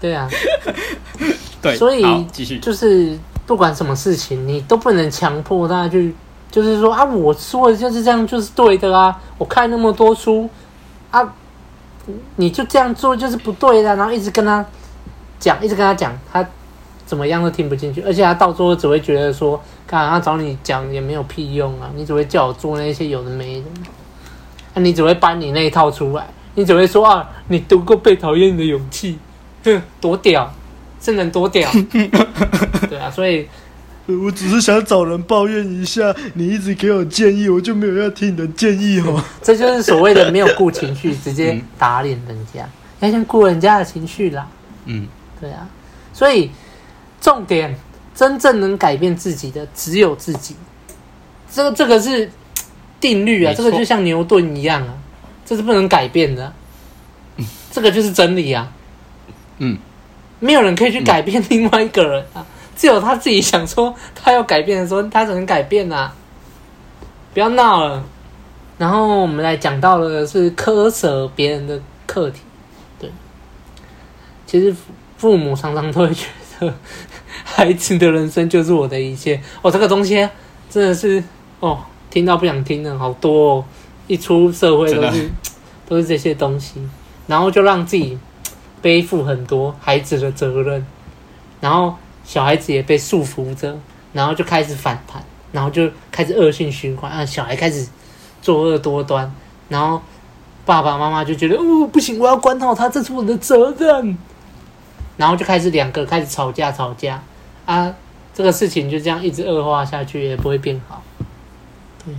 [0.00, 0.28] 对啊，
[1.62, 1.76] 对。
[1.76, 6.14] 所以继续，就是不管什么事情，你都不能强迫大家去，
[6.50, 9.18] 就是说啊，我说的就是这样，就是对的啊。
[9.38, 10.48] 我看那么多书
[11.10, 11.32] 啊。
[12.36, 14.64] 你就这样做就是不对的，然后一直跟他
[15.38, 16.46] 讲，一直跟他讲，他
[17.06, 23.66] 怎么样都听不进去，而且他到最后只会觉得说，干他找你讲也没有屁用啊，你只会叫我做那些有的没的。
[24.74, 29.18] 那你只会搬你那一套出来，你只会说啊，你读过《被讨厌的勇气》，
[29.64, 30.52] 哼，多屌，
[31.00, 31.70] 真能多屌，
[32.88, 33.48] 对啊，所以。
[34.18, 39.22] 我只是想找人抱怨一下，你一直给我建议，我就没有要听你的建议哦。
[39.42, 42.68] 这就是所谓的没有顾情绪，直接打脸人家，
[43.00, 44.46] 要先顾人家的情绪啦。
[44.86, 45.06] 嗯，
[45.40, 45.68] 对啊，
[46.12, 46.50] 所以
[47.20, 47.74] 重点，
[48.14, 50.56] 真正能改变自己的只有自己。
[51.52, 52.30] 这个这个是
[53.00, 54.94] 定律啊，这个就像牛顿一样啊，
[55.44, 56.52] 这是不能改变的。
[57.72, 58.72] 这个就是真理啊。
[59.58, 59.78] 嗯，
[60.38, 62.46] 没有人可以去改变另外一个人啊。
[62.80, 66.14] 只有他自己想说他要改变的时候，他才能改变呐、啊！
[67.34, 68.02] 不要闹了。
[68.78, 72.40] 然后我们来讲到的是苛责别人的课题。
[72.98, 73.10] 对，
[74.46, 74.74] 其实
[75.18, 76.26] 父母常常都会觉
[76.58, 76.72] 得
[77.44, 79.38] 孩子的人生就是我的一切。
[79.60, 80.26] 哦，这个东西
[80.70, 81.22] 真的是
[81.60, 83.64] 哦，听到不想听的好多哦。
[84.06, 85.30] 一出社会都是
[85.86, 86.80] 都是这些东西，
[87.26, 88.18] 然后就让自己
[88.80, 90.86] 背负很多孩子的责任，
[91.60, 91.94] 然后。
[92.30, 93.76] 小孩子也被束缚着，
[94.12, 95.20] 然后就开始反弹，
[95.50, 97.26] 然后就开始恶性循环啊！
[97.26, 97.88] 小孩开始
[98.40, 99.28] 作恶多端，
[99.68, 100.00] 然后
[100.64, 104.16] 爸爸妈妈就觉得哦不行，我要管好他，这是我的责任。
[105.16, 107.20] 然后就开始两个开始吵架吵架
[107.66, 107.92] 啊！
[108.32, 111.02] 这个事情就这样一直恶化下去，也不会变好。
[112.04, 112.14] 对。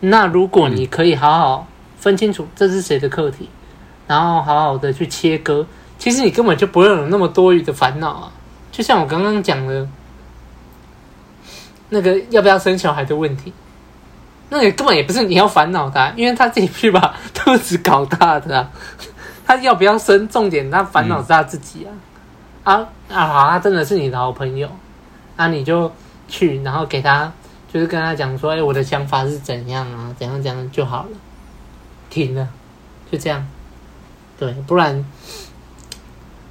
[0.00, 1.68] 那如果你可以好好
[1.98, 3.48] 分清楚这是谁的课题，
[4.08, 5.64] 然后好好的去切割。
[5.98, 8.32] 其实你根本就不会有那么多余的烦恼啊！
[8.70, 9.88] 就像我刚刚讲的，
[11.88, 13.52] 那个要不要生小孩的问题，
[14.50, 18.70] 那个根本也不是你要烦恼的，因为他自己去把 肚子搞大的啊。
[19.46, 21.92] 他要不要生，重点他烦恼是他自己啊！
[22.64, 24.68] 啊啊，他真的是你的好朋友，
[25.36, 25.92] 那你就
[26.28, 27.30] 去，然后给他，
[27.72, 30.14] 就是跟他讲说：“哎，我的想法是怎样啊？
[30.18, 31.10] 怎样怎样就好了。”
[32.10, 32.48] 停了，
[33.10, 33.46] 就这样，
[34.38, 35.04] 对，不然。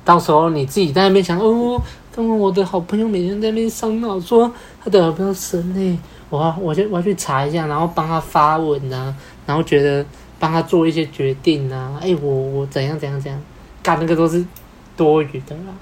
[0.06, 1.82] 到时候你自己在那边想哦，
[2.16, 4.52] 刚刚我的好朋友每天在那边伤脑，说
[4.84, 6.00] 他的要不要生呢？
[6.30, 10.06] 我我就我要去查一下，然后帮他发文啊，然后觉得
[10.40, 12.00] 帮他做一些决定啊。
[12.02, 13.40] 哎，我我怎样怎样怎样，
[13.82, 14.44] 干那个都是
[14.98, 15.74] 多余的啦，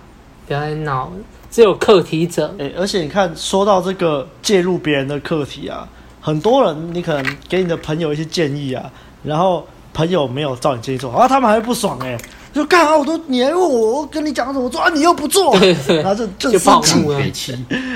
[0.46, 1.12] 不要再闹。
[1.50, 2.54] 只有课题者。
[2.60, 5.88] 哎，而且你看，说到这个介入别人的课题啊，
[6.20, 8.92] 很多人你可能给你的朋友一些建议啊，
[9.24, 12.18] 然后朋友没有照你建议做，啊，他们还会不爽哎。
[12.54, 12.98] 就干啊！
[12.98, 14.90] 我都你还问我，我跟你讲怎么做啊？
[14.94, 17.20] 你又不做，对对对，然后就就就暴怒了。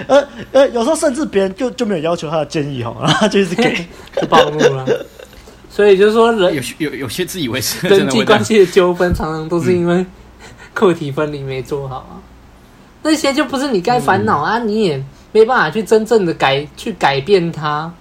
[0.07, 3.85] 呃呃，有时候甚至别人就就没有要求他的建议哈，然后就一直给，
[4.21, 4.85] 就暴怒了。
[5.69, 10.05] 所以就是说人，有有有些自以为是人际关系的纠纷，常常都是因为
[10.73, 12.23] 课题分离没做好啊。
[13.03, 17.93] 那些就不是你该烦恼啊，你也没办法去真正的改去改变它。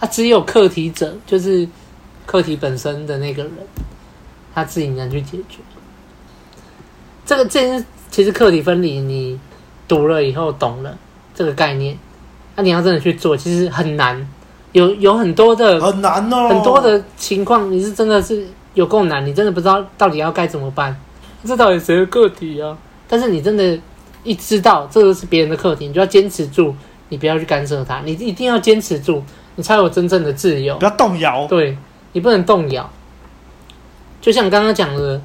[0.00, 1.68] 啊，只有课题者，就是
[2.26, 3.52] 课题本身的那个人，
[4.54, 5.58] 他自己能去解决。
[7.30, 9.38] 这个这件其实课题分离，你
[9.86, 10.98] 读了以后懂了
[11.32, 11.96] 这个概念，
[12.56, 14.28] 那、啊、你要真的去做，其实很难，
[14.72, 21.00] 有有很多的很难哦，很多的情况你是真的是有够难，你真的不知道到底要该怎么办，
[21.44, 22.76] 这到底谁的课题啊？
[23.06, 23.78] 但是你真的，
[24.24, 26.74] 一知道这个是别人的课题，你就要坚持住，
[27.10, 29.22] 你不要去干涉他，你一定要坚持住，
[29.54, 31.78] 你才有真正的自由，不要动摇，对，
[32.10, 32.90] 你不能动摇，
[34.20, 35.22] 就像刚刚讲的。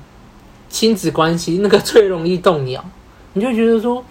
[0.76, 2.84] 亲子关系那个最容易动摇，
[3.32, 4.03] 你就觉得说，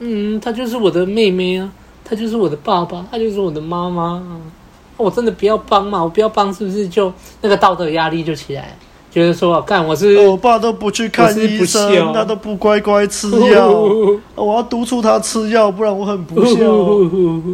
[0.00, 1.70] 嗯，她就是我的妹妹啊，
[2.04, 4.36] 她就是我的爸爸，她就是我的妈妈啊，
[4.96, 8.76] 我真的不要帮嘛，我不要帮，是不是就那个道德压力就起来，
[9.12, 13.68] 觉得说，干我是我爸都不去看医生，他都不乖乖吃药，
[14.34, 16.58] 我要督促他吃药，不然我很不孝。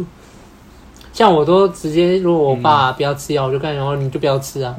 [1.13, 4.75] 像我都直接，如果我爸不要吃药，我就干，然后你就不要吃啊。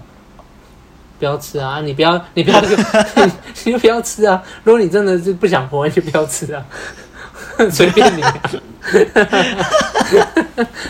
[1.18, 1.80] 不要吃啊！
[1.80, 2.82] 你不要，你不要这个，
[3.26, 3.32] 你
[3.64, 4.42] 你就不要吃啊！
[4.64, 6.64] 如果你真的是不想活，你就不要吃啊，
[7.70, 8.22] 随便你。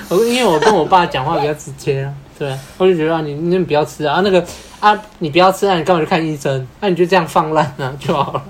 [0.09, 4.45] 我因为我跟我爸讲话比较直接啊，对啊，我就觉得啊，你你不要吃啊，那个
[4.81, 6.67] 啊，你不要吃啊，你干嘛去看医生？
[6.81, 8.43] 那、啊、你就这样放烂啊就好了。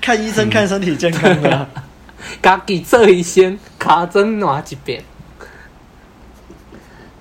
[0.00, 1.68] 看医生看身体健康的，
[2.42, 5.02] 家己做一先，卡针哪一边？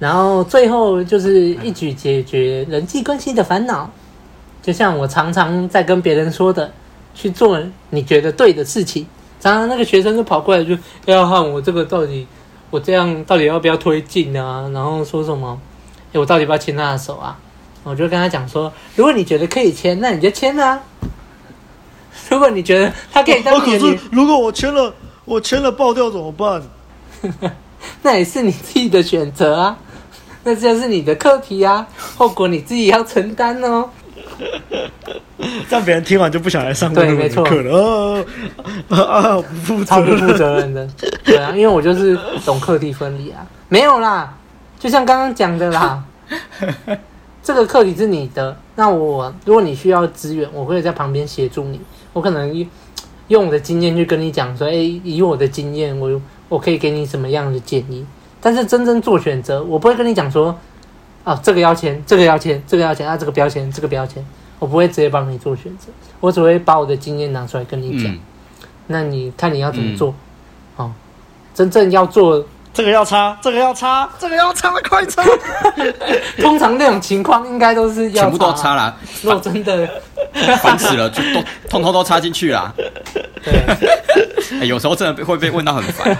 [0.04, 3.90] 然后最后就是一举解决人际关系的烦恼，
[4.62, 6.70] 就像我常常在跟别人说的，
[7.16, 7.58] 去做
[7.90, 9.08] 你觉得对的事情。
[9.40, 12.28] 常常那个学生就跑过来就要看我这个到底，
[12.70, 14.70] 我这样到底要不要推进啊？
[14.74, 15.58] 然后说什么，
[16.12, 17.40] 诶，我到底要不要牵他的手啊？
[17.84, 20.82] 我就跟他讲说，如果你觉得可以牵，那你就牵啊。
[22.30, 24.94] 如果你觉得他可以当你的，可是如果我签了，
[25.24, 26.62] 我签了爆掉怎么办？
[28.04, 29.78] 那也是你自己的选择啊。
[30.44, 31.86] 那这就是你的课题啊，
[32.16, 33.90] 后果你自己要承担哦。
[35.70, 37.72] 这样别人听完就不想来上这门课了。
[37.76, 38.26] 哦
[38.90, 40.88] 啊，不负责，超不负责任的。
[41.24, 43.46] 对啊，因为我就是懂课题分离啊。
[43.70, 44.34] 没有啦，
[44.80, 46.04] 就像刚刚讲的啦，
[47.44, 51.80] 这个课题是你的，那我如果你需要资源，我会在旁边协助你。
[52.12, 52.66] 我可能
[53.28, 54.74] 用我的经验去跟你讲说，哎，
[55.04, 58.06] 以我的经验，我我可以给你什么样的建议。
[58.44, 60.54] 但是真正做选择，我不会跟你讲说，
[61.24, 64.24] 啊，这个要钱，这个要钱，这个要钱，啊，这个不要钱，这个不要钱。
[64.60, 65.88] 我不会直接帮你做选择，
[66.20, 68.12] 我只会把我的经验拿出来跟你讲。
[68.12, 68.20] 嗯、
[68.88, 70.14] 那你看你要怎么做？
[70.78, 70.92] 嗯、哦，
[71.54, 75.24] 真正要做这个要插，这个要插，这个要插，快插！
[76.40, 78.96] 通常那种情况应该都是要全部都插了。
[79.22, 79.88] 如果真的
[80.62, 82.74] 烦死了，就都通通都插进去了。
[83.44, 86.18] 对、欸， 有时候真的会被问到很烦。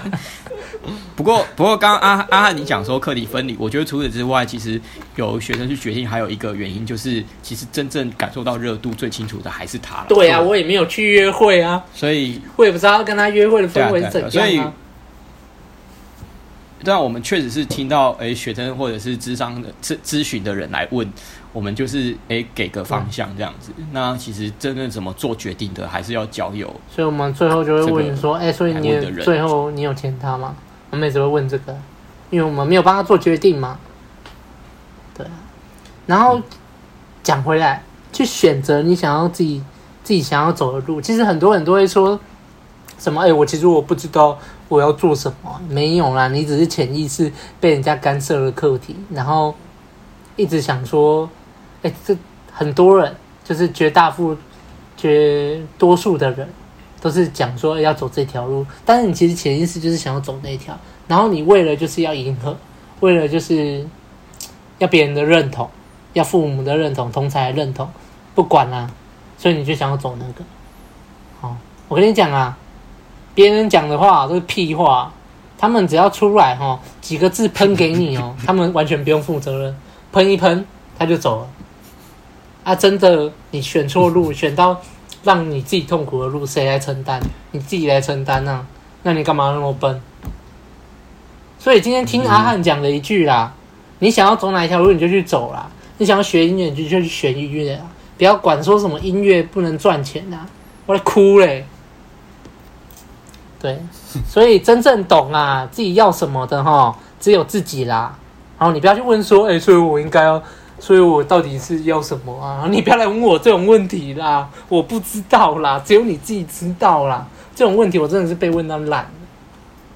[1.16, 4.80] 不过，不过，刚刚阿阿汉你讲说课题分离，我觉得除此之外，其实
[5.16, 10.04] 有学生去决定，还有一个原因就是，其实真正感受到热度最清楚的还是他。
[10.08, 14.30] 对啊，我也没有去约会啊，所以我也不知道跟他约会的氛围是怎样啊。
[14.30, 14.60] 所以，
[16.84, 21.10] 但我们确实是听到，哎，学生或者是咨商的咨咨询的人来问
[21.52, 23.72] 我们，就是哎，给个方向这样子。
[23.78, 26.66] 嗯、那其实真正怎么做决定的，还是要交友。
[26.90, 30.54] 所以我们最后就会问说，哎，所以你最后你有签他吗？
[30.94, 31.76] 我们也只会问这个，
[32.30, 33.76] 因为我们没有帮他做决定嘛。
[35.12, 35.32] 对啊，
[36.06, 36.40] 然后
[37.20, 37.82] 讲回来，
[38.12, 39.60] 去选择你想要自己
[40.04, 41.00] 自己想要走的路。
[41.00, 42.18] 其实很多人都会说
[42.96, 44.38] 什么：“哎，我其实我不知道
[44.68, 49.52] 我要做什么。”没有啦，你只是潜意识被人家干涉了课题，然后
[50.36, 51.28] 一直想说
[51.82, 52.16] ：“哎，这
[52.52, 54.36] 很多人就是绝大部
[54.96, 56.48] 绝多数的人。”
[57.04, 60.74] 都是讲说要走这条路，但是你其实潜意识就是想要走那条，
[61.06, 62.56] 然后你为了就是要迎合，
[63.00, 63.86] 为了就是
[64.78, 65.68] 要别人的认同，
[66.14, 67.86] 要父母的认同，同侪的认同，
[68.34, 68.90] 不管啦、啊，
[69.36, 70.42] 所以你就想要走那个。
[71.42, 71.54] 好，
[71.88, 72.56] 我跟你讲啊，
[73.34, 75.12] 别人讲的话都是屁话，
[75.58, 79.76] 他们只要出来哈几个字喷给你哦，他们完全不用负责任，
[80.10, 80.64] 喷一喷
[80.98, 81.48] 他就走了。
[82.64, 84.80] 啊，真的你选错路，选到。
[85.24, 87.20] 让你自己痛苦的路，谁来承担？
[87.52, 88.64] 你自己来承担啊！
[89.02, 90.00] 那你干嘛那么笨？
[91.58, 93.52] 所以今天听阿汉讲了一句啦：
[94.00, 95.66] 你想要走哪一条路，你就去走啦；
[95.98, 97.86] 你想要学音乐，你就去学音乐啊！
[98.18, 100.46] 不要管说什么音乐不能赚钱啊！
[100.86, 101.66] 我在哭嘞。
[103.58, 103.80] 对，
[104.28, 108.14] 所以真正懂啊自己要什么的哈，只有自己啦。
[108.58, 110.42] 然后你不要去问说，哎，所以我应该要。
[110.84, 112.66] 所以我到底是要什么啊？
[112.70, 117.26] 你不要来问我这种问题啦，我不知道啦，只有你自己知道啦。
[117.56, 119.10] 这种问题我真的是被问到烂了。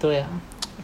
[0.00, 0.28] 对啊，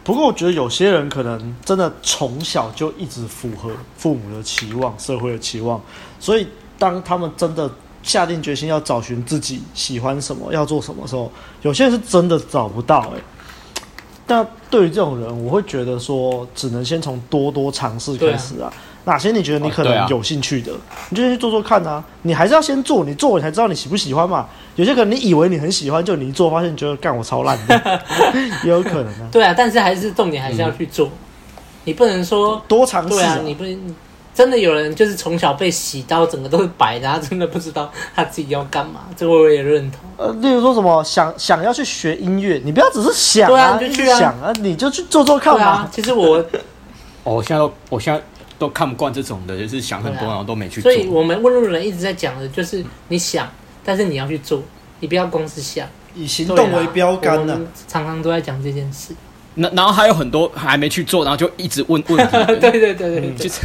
[0.03, 5.81] 不过我觉得有些人可能真的从小就一直符合父母的期望、社会的期望，
[6.19, 6.47] 所以
[6.77, 7.67] 当他们真的
[8.03, 11.31] 下定决心要找寻自己喜欢什么、要做什么的时候，
[11.63, 13.23] 有些人是真的找不到哎、欸。
[14.27, 18.71] 但对于这种人，我会觉得说，只能先从多多尝试开始啊。
[19.05, 22.03] 哪些你觉得你可能有兴趣的，哦啊、你就先去做做看啊！
[22.23, 24.47] 你还是要先做，你做你才知道你喜不喜欢嘛。
[24.75, 28.01] 有些可能你以为你很喜欢，就你一做发现你觉得干我超烂的，
[28.65, 29.29] 也有可能啊。
[29.31, 31.11] 对啊，但是还是重点还是要去做，嗯、
[31.85, 33.09] 你不能说多尝试。
[33.09, 33.95] 对啊，你不能
[34.33, 39.99] 真的有人就是从小被洗到整个都是白的，他真的不知道他自己要干嘛，这个我也认同。
[40.17, 45.65] 呃，例如说什么想想要去学音乐，你不要只是想啊，对啊，你就去啊，想啊，你就去做做看嘛。
[45.65, 46.37] 啊、其实我，
[47.23, 48.21] 哦，我现在都，我现在。
[48.57, 50.91] 都看不惯这种的，就是想很多，然后都没去做。
[50.91, 53.47] 所以我们问路人一直在讲的，就是你想，
[53.83, 54.63] 但是你要去做，
[55.01, 57.59] 你不要光是想，以行动为标杆的。
[57.87, 59.13] 常常都在讲这件事。
[59.55, 62.37] 那然后还有很多还没去做，然后就一直问问题。
[62.59, 63.59] 对对对对，对，就是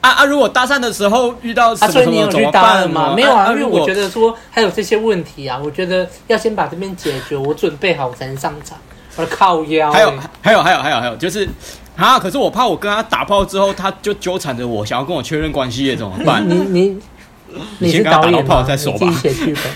[0.00, 0.24] 啊啊！
[0.24, 3.12] 如果搭讪的时候遇到什么什么怎么办吗？
[3.14, 8.76] 没有啊，因为我觉得说还有这些问题啊，我觉得要先把这边解决，我准备好才能上场。
[9.16, 9.92] 我的靠腰。
[9.92, 10.12] 还有
[10.42, 11.48] 还有还有还有还有就是。
[11.96, 12.18] 啊！
[12.18, 16.46] 可是我怕我跟他打炮之后，他就纠缠着我，想要跟我确认关系，怎么办？
[16.46, 16.98] 你你
[17.78, 18.98] 你先跟他打到炮再说吧。
[18.98, 19.62] 自己写剧本。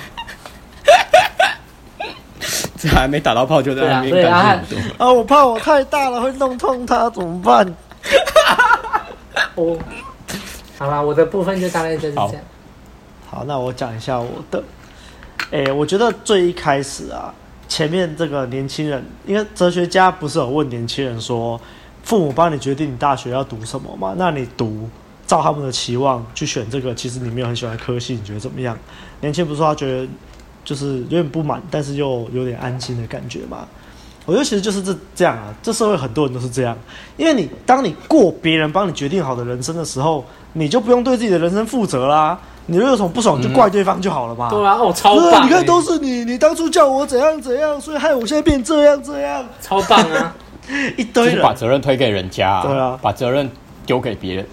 [2.77, 5.13] 这还没打到炮就在那边干这么多啊，啊！
[5.13, 7.75] 我怕我太大了会弄痛他，怎么办？
[9.55, 9.79] 我，
[10.79, 12.31] 好了，我的部分就大概就是这样。
[13.27, 14.63] 好，好，那我讲一下我的。
[15.51, 17.33] 哎、欸，我觉得最一开始啊，
[17.67, 21.59] 前面这个年轻人，因为哲学家不是有问年轻人说。
[22.03, 24.15] 父母帮你决定你大学要读什么嘛？
[24.17, 24.89] 那你读
[25.27, 28.77] 照他们的期望去选这个，其实你没有很喜欢科系，你觉得怎么样？
[29.21, 30.09] 年轻不是说他觉得
[30.65, 33.67] 就是有点不满，但是又有点安心的感觉嘛？
[34.27, 36.77] 我我觉得其实就是这这样啊，这社会很多人都是这样，
[37.17, 42.39] 因为你当你过别人帮你决定好的人生的时候，你就不用对自己的人生负责啦。
[42.67, 44.49] 你如果有什么不爽，就怪对方就好了嘛。
[44.49, 45.45] 嗯、对啊，我、哦、超棒！
[45.45, 49.45] 你看都是你，你当初叫我怎样怎样，所以害我现在变这样这样。
[49.61, 50.33] 超棒啊！
[50.97, 53.51] 一堆人把责任推给人家、啊，对啊，把责任
[53.85, 54.47] 丢给别人。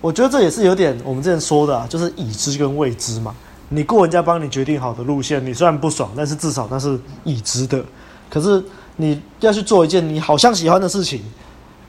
[0.00, 3.34] 我觉得这也是有点我们之前说的、啊，就是已知跟未知嘛。
[3.70, 7.82] 你雇人家帮你决定好的路线，你虽然不爽，但是至少那是已知的。
[8.28, 8.62] 可是
[8.96, 11.22] 你要去做一件你好像喜欢的事情，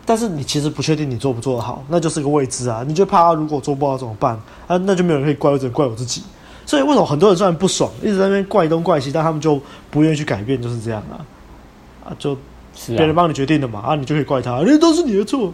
[0.05, 2.83] 但是你其实不确定你做不做得好，那就是个未知啊。
[2.87, 4.77] 你就怕如果做不好怎么办啊？
[4.77, 6.23] 那就没有人可以怪我，只能怪我自己。
[6.65, 9.61] 所以为什么很多人虽然不爽，一直在那边怪东怪西，但他们就
[9.91, 11.19] 不愿意去改变，就是这样啊。
[12.05, 12.35] 啊，就
[12.87, 15.53] 别人帮你决定的嘛，啊，你就可以怪他，那都是你的错。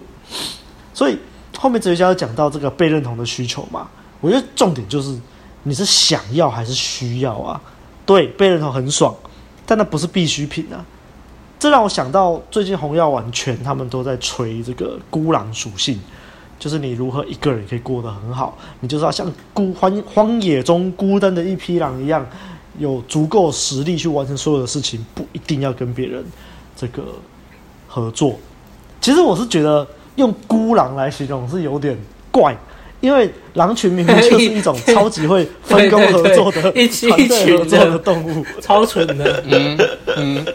[0.93, 1.17] 所以
[1.57, 3.87] 后面哲学家有讲到这个被认同的需求嘛，
[4.19, 5.17] 我觉得重点就是
[5.63, 7.61] 你是想要还是需要啊？
[8.05, 9.15] 对，被认同很爽，
[9.65, 10.83] 但那不是必需品啊。
[11.59, 15.99] 这让我想到最近红药丸全他们都在吹这个孤狼属性，
[16.57, 22.25] 就是你如何一个人可以过得很好，你就是要像孤荒荒野中孤单的一匹狼一样，
[22.79, 26.25] 有足够实力去完成所有的事情，不一定要跟别人
[26.81, 27.03] 这个
[27.87, 28.35] 合作。
[28.99, 31.95] 其实我是觉得用孤狼来形容是有点
[32.31, 32.57] 怪。
[33.01, 39.43] 因为狼群明明就是一种超级会分工合作的、一群一群合作的动物，超蠢的。
[39.47, 39.75] 嗯
[40.17, 40.45] 嗯，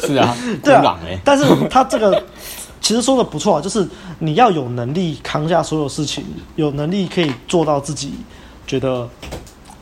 [0.00, 0.96] 是啊， 对啊。
[1.24, 2.22] 但是他这个
[2.80, 3.84] 其实说的不错啊，就是
[4.20, 6.24] 你要有能力扛下所有事情，
[6.54, 8.12] 有能力可以做到自己
[8.68, 9.08] 觉得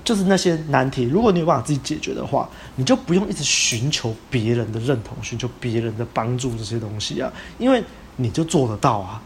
[0.05, 1.03] 就是那些难题。
[1.05, 7.82] 如果你有办法自己解决的话，你就不用一直寻求别人的认同，寻求别人的帮助这些东西啊，因为
[8.16, 9.20] 你就做得到啊。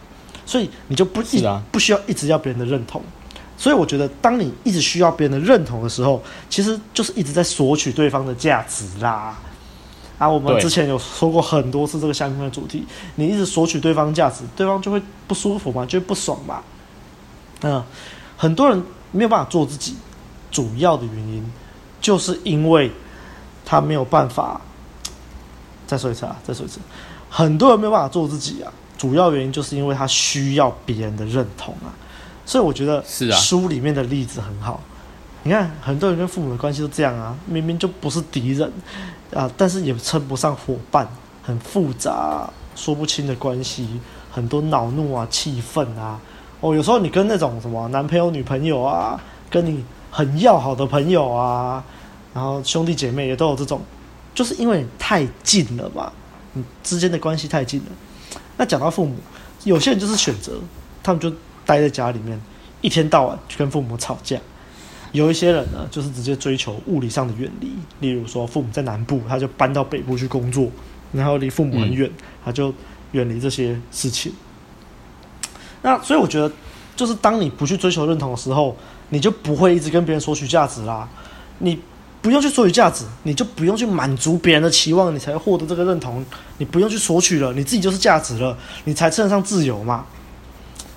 [0.48, 3.02] 所以你就不一不需要一直要别人的认同，
[3.58, 9.36] 所以我觉得当你一直需要别人的认同的时候，其实就是一直在索取对方的价值啦。
[10.18, 16.62] 啊，我们之前有说过很多次这个相关的主题，你一直索取对方价值，对方就会不舒服嘛，就会不爽嘛。
[17.62, 17.82] 嗯，
[18.36, 19.96] 很多人没有办法做自己，
[20.56, 21.52] 主要的原因
[22.00, 22.90] 就是因为
[23.66, 24.58] 他没有办法。
[25.86, 26.80] 再说一次啊，再说一次，
[27.28, 28.72] 很多人没有办法做自己啊。
[28.98, 31.92] 主要原因就是因为他需要别人的认同啊，
[32.46, 34.80] 所以我觉得是啊，书里面的例子很好。
[35.42, 38.72] 你看，很多人跟父母的关系都这样啊，明明就不是敌人
[39.32, 41.06] 啊，但是也称不上伙伴，
[41.42, 44.00] 很复杂、说不清的关系，
[44.32, 46.18] 很多恼怒啊、气愤啊。
[46.60, 49.84] 哦，有时候你跟那种什么男朋友、女朋友啊，跟你
[50.16, 51.84] 很要好的朋友啊，
[52.32, 53.82] 然后兄弟姐妹也都有这种，
[54.34, 56.10] 就是因为太近了嘛，
[56.54, 57.86] 你之间的关系太近了。
[58.56, 59.14] 那讲到父母，
[59.64, 60.58] 有些人就是选择，
[61.02, 61.30] 他们就
[61.66, 62.40] 待在家里面，
[62.80, 64.38] 一天到晚去跟父母吵架；
[65.12, 70.70] 有一些人呢，就是直接追求物理上的远离，例如说父母在南部，他就搬到北部去工作，
[71.12, 72.10] 然后离父母很远，
[72.42, 72.72] 他就
[73.12, 74.32] 远离这些事情。
[75.82, 76.50] 那所以我觉得，
[76.96, 78.74] 就是当你不去追求认同的时候，
[79.08, 81.08] 你就不会一直跟别人索取价值啦，
[81.58, 81.78] 你。
[82.22, 86.24] 不用去索取价值，你就不用去满足别人的期望，你才会获得这个认同。
[86.58, 90.04] 你不用去索取了，你自己就是价值了，你才称得上自由嘛。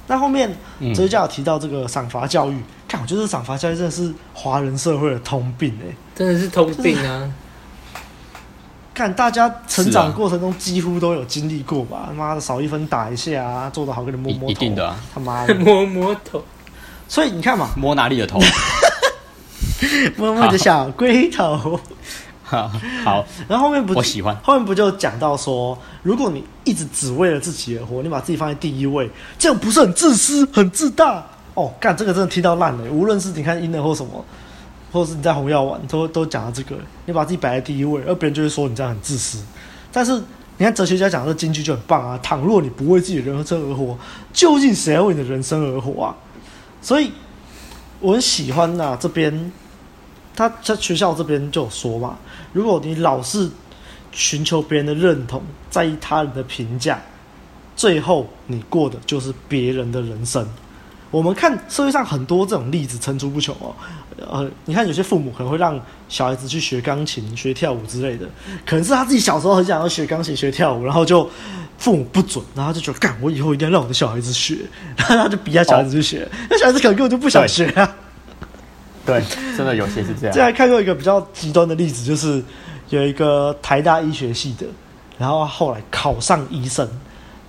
[0.07, 0.49] 那后面
[0.79, 7.31] 哲学家有提到这个赏罚教育，嗯、看我觉得赏罚教育真的是华人社会的通病哎、欸，真的是通病啊！
[8.95, 12.05] 看大家成长过程中几乎都有经历过吧？
[12.07, 16.43] 他妈的少一分打一下啊，做得好给你摸摸头，一定的、啊，他妈的 摸摸头。
[17.09, 18.39] 所以你看嘛，摸哪里的头？
[20.15, 21.79] 摸摸的小龟头，
[22.43, 22.71] 好，
[23.03, 24.35] 好，然后后面不，我喜欢。
[24.43, 31.25] 后面不就讲到说，如果你一直只为了自己而活，你把自己放在第一位，这样不是很自私、很自大？
[31.55, 32.83] 哦，干这个真的听到烂了。
[32.91, 34.23] 无论是你看《婴儿》或什么，
[34.91, 39.41] 或者是你在红药丸，都都讲到这个，你把自己摆在第一位，而别人就会说你这样很自私。
[39.91, 40.13] 但是
[40.57, 43.97] 你看哲学家讲的金句就很棒啊，倘若你不为自己的人生而活，
[44.33, 46.15] 究竟谁要为你的人生而活啊？
[46.81, 47.11] 所以
[47.99, 49.51] 我很喜欢呐、啊，这边。
[50.35, 52.17] 他在学校这边就有说嘛，
[52.53, 53.49] 如果你老是
[54.13, 56.97] 寻求别人的认同，在意他人的评价，
[57.75, 60.47] 最后你过的就是别人的人生。
[61.11, 63.75] 我们看社会上很多这种例子层出不穷哦。
[64.29, 68.25] 呃，你看有些父母可能会让小孩子去学钢琴、学跳舞之类的，
[68.65, 71.29] 可能是他自己小时候很想要学钢琴、学跳舞，然后就
[71.77, 74.57] 父母不准，然后就觉得干，我以后一定要让我的小孩子学，
[74.95, 77.95] 然后他就逼他小孩子去学，那、哦、小孩子可能根本就不想学啊。
[79.05, 79.23] 对，
[79.57, 80.33] 真的有些是这样。
[80.33, 82.43] 之前看过一个比较极端的例子，就是
[82.89, 84.65] 有一个台大医学系的，
[85.17, 86.87] 然后后来考上医生，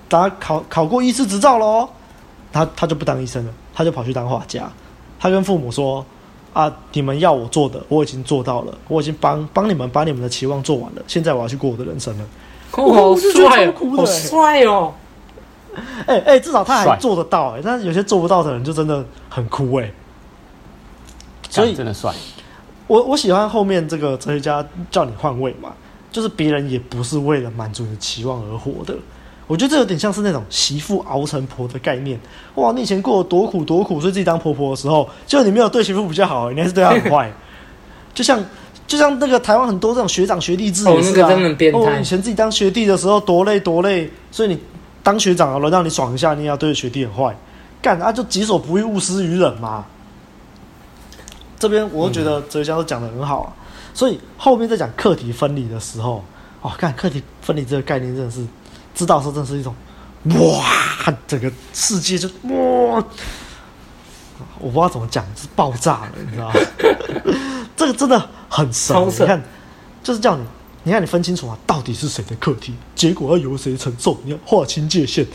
[0.09, 1.89] 他考考过医师执照喽，
[2.53, 4.71] 他他就不当医生了，他就跑去当画家。
[5.19, 6.07] 他跟父母说
[6.53, 12.25] ：“啊，你们要我做的，我已经做到了，我已经帮帮你们把你们的期望做完了，现在我要去过我的人生了。”
[12.73, 14.95] 哦，好帅，好帅哦！
[16.07, 19.95] 哎哎、至少他还做得到哎、欸，但是有些做不到的人就真的很酷哎、欸。
[21.49, 22.15] 所以真的帅。
[22.87, 25.73] 我我喜欢后面这个哲学家叫你换位嘛，
[26.13, 28.95] 就是别人也不是为了满足你的期望而活的。
[29.51, 32.17] 我觉得这有点像是那种媳妇熬成婆的概念。
[32.55, 37.33] 哇，你以前过得多苦多苦，所以自己当婆婆的时候，就你没有对媳妇比较好、欸，你还是对她很坏。
[38.15, 38.41] 就像
[38.87, 41.79] 就像那个台湾很多这种学长学弟制也是啊，哦，那个真的变态。
[41.81, 44.57] 哦，以前自己当学弟的时候多累多累，所以你
[45.03, 47.37] 当学长了，轮到你爽一下，你也要对着学弟很坏，
[47.83, 49.85] 干啊就己所不欲，勿施于人嘛。
[51.59, 53.51] 这边我都觉得哲学家都讲的很好啊，
[53.93, 56.23] 所以后面在讲课题分离的时候，
[56.63, 58.47] 哦，看课题分离这个概念真的是
[59.01, 59.75] 知道说，真的是一种
[60.25, 63.03] 哇，整个世界就哇，
[64.59, 66.55] 我不知道怎么讲，是爆炸了，你知道吗？
[67.75, 69.43] 这个真的很神，你看，
[70.03, 70.45] 就是叫你，
[70.83, 75.27] 你看你分清楚啊，到底是谁的课题，结果要由谁承受，你要划清界限，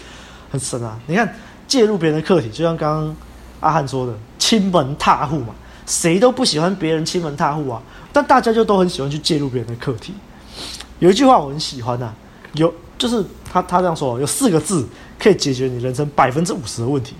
[0.51, 0.99] 很神啊！
[1.07, 1.35] 你看
[1.67, 3.15] 介入别人的课题，就像刚刚
[3.61, 5.55] 阿汉说的，亲门踏户嘛。
[5.87, 7.79] 谁都不喜欢别人亲门踏户啊，
[8.11, 10.15] 但大家就都很喜欢去介入别人的课题。
[10.97, 12.15] 有一句话我很喜欢呐、啊，
[12.53, 14.87] 有就是他他这样说，有四个字
[15.19, 17.13] 可以解决你人生百分之五十的问题，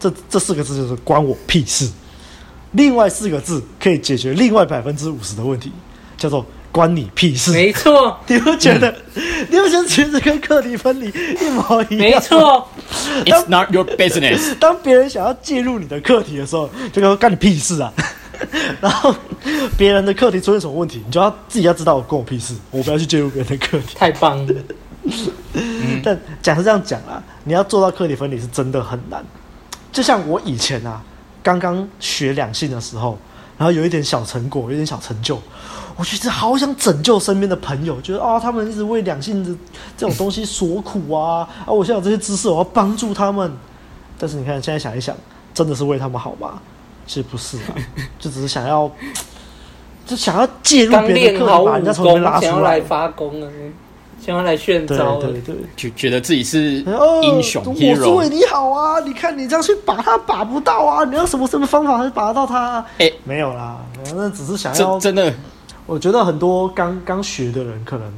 [0.00, 1.88] 这这四个字就是关我屁事。
[2.72, 5.72] 另外四个字可以解决另外百分之五十的问题，
[6.18, 7.50] 叫做关你屁事。
[7.52, 8.90] 没错， 你不觉得？
[9.14, 12.10] 嗯、你不觉得其实跟课题分离一模一样？
[12.10, 12.68] 没错
[13.24, 14.54] ，It's not your business。
[14.60, 17.92] 当别人想要介入你的课题的时候，就说干你屁事啊！
[18.80, 19.14] 然后
[19.76, 23.96] 别人的课题出现什么问题，你就要自己要知道，关我屁事，我不要去介入别人的课题。
[23.96, 24.54] 太棒了！
[26.02, 29.24] 但讲是这样讲啊，你要做到课题分离是真的很难。
[29.90, 31.02] 就像我以前啊，
[31.42, 33.18] 刚刚学两性的时候，
[33.56, 35.40] 然后有一点小成果，有点小成就。
[35.96, 39.50] 我其实好想拯救身边的朋友，觉得啊，他们一直为两性的
[39.96, 41.72] 这种东西所苦啊啊！
[41.72, 43.52] 我现在有这些知识，我要帮助他们。
[44.16, 45.16] 但是你看，现在想一想，
[45.52, 46.60] 真的是为他们好吗？
[47.04, 47.74] 其实不是啊，
[48.20, 48.88] 就只是想要，
[50.06, 53.48] 就想要介入别人的课题，把人家从里面拉出来，想要来发功啊，
[54.28, 56.84] 想要来炫招，对对对，就觉得自己是
[57.22, 59.00] 英雄、呃、我是为你好啊！
[59.00, 62.86] 你看你这样去把他把不到啊，你要什么什么方法才把得到他、啊？
[62.98, 63.78] 哎、欸，没有啦，
[64.14, 65.32] 那只是想要真的。
[65.86, 68.12] 我觉得很多刚刚学的人可能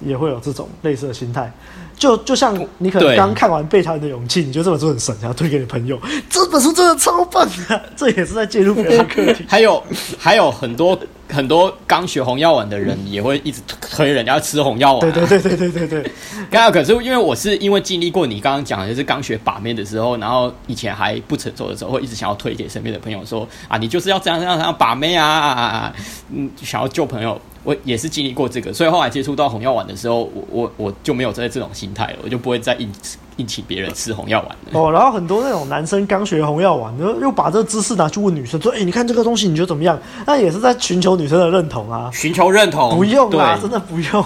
[0.00, 1.52] 也会有这种类似的心态，
[1.94, 9.44] 就就像你可能刚看完《被讨厌的勇气》，你觉得这本书很神，然后推给你朋友，这本书真的超棒的，这也是在介入别人的课题。
[9.46, 9.82] 还有
[10.18, 10.98] 还有很多。
[11.28, 15.12] 很多刚学红药丸的人也会一直推人家吃红药丸、啊。
[15.12, 16.12] 对对对对对对对。
[16.50, 25.92] 刚刚可是因为我是因为经历过你刚刚讲的，就是刚学把妹的时候，然后以前还不成熟的时候，会一直想要推给身边的朋友说啊，你就是要这样这样这样把妹啊，
[26.30, 27.40] 嗯，想要救朋友。
[27.64, 32.92] 我也是经历过这个，所以后来接触到红药丸的时候，我我我就没有在这种心态了，我就不会再硬
[33.36, 34.56] 硬请别人吃红药丸了。
[34.72, 44.24] 哦，然后很多那种男生刚学红药丸，又又把这个知识拿去问女生，说：“哎、欸，你看这个东西，你觉得怎么样？”那也是在寻求女生的认同啊，寻求认同，不用啊，真的不用。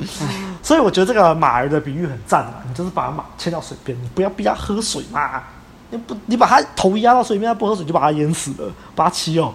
[0.62, 5.42] 所以我觉得这个马儿的比喻很赞啊，你就是把马牵到水边，你不要逼它喝水嘛，
[5.90, 9.52] 你不你把它头压到水面，它不喝水就把它淹死了，把他气哦，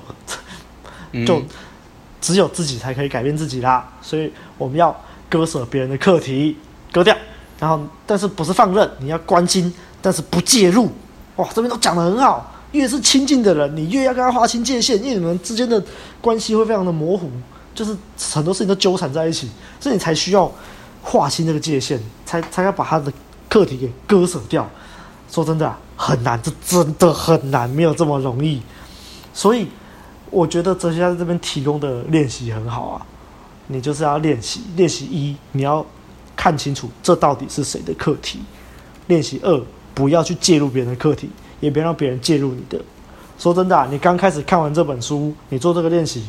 [1.25, 1.39] 就。
[1.39, 1.45] 嗯
[2.21, 4.93] 只有自己才可以改变自己啦，所以我们要
[5.30, 6.57] 割舍别人的课题，
[6.91, 7.15] 割掉。
[7.60, 8.89] 然后，但是不是放任？
[8.99, 10.89] 你要关心，但是不介入。
[11.36, 12.53] 哇，这边都讲得很好。
[12.72, 15.84] 越是亲近的人，你越要跟他划清界限，因为你们之间的
[16.22, 17.30] 关系会非常的模糊，
[17.73, 17.95] 就是
[18.34, 19.49] 很多事情都纠缠在一起，
[19.80, 20.52] 所以你才需要
[21.02, 23.11] 划清这个界限，才才要把他的
[23.49, 24.69] 课题给割舍掉。
[25.30, 28.61] 说真的，很难，这真的很难，没有这么容易。
[29.34, 29.68] 所以。
[30.31, 33.02] 我觉得哲学家在这边提供的练习很好啊，
[33.65, 34.61] 你就是要练习。
[34.76, 35.84] 练习一，你要
[36.40, 38.38] 看清楚这到底是谁的课题；
[39.07, 39.61] 练习二，
[39.94, 41.30] 不要去介入别人的课题，
[41.60, 42.80] 也别让别人介入你的。
[43.38, 46.24] 说真的，你刚开始看完这本书，你做这个练习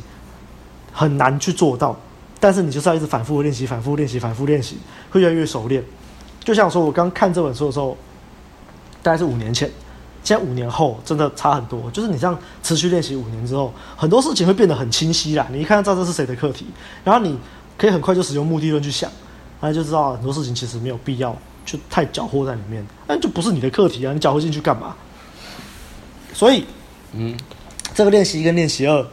[0.93, 1.97] 很难去做到，
[2.41, 4.79] 但是你就是要一直反复练习、反复练习、反复练习，
[5.13, 5.81] 会越来越熟练。
[6.43, 7.97] 就像说我刚看这本书的时候，
[9.05, 9.71] 大概是五年前。
[10.25, 15.47] 现在五年后真的差很多，就是你这样持续练习五年之后，很多事情会变得很清晰啦。
[15.53, 16.67] 你一看到这是谁的课题，
[17.05, 17.39] 然后你
[17.79, 19.11] 可以很快就使用目的论去想，
[19.61, 24.97] 然后就知道很多事情其实没有必要就太搅和在里面，那就不是你的课题啊，你搅和进去干嘛？
[26.33, 26.65] 所以，
[27.13, 27.37] 嗯，
[27.95, 29.07] 这个练习一跟练习二，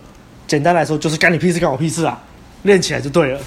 [0.47, 2.21] 简单来说就是干你屁事干我屁事啊，
[2.63, 3.39] 练起来就对了。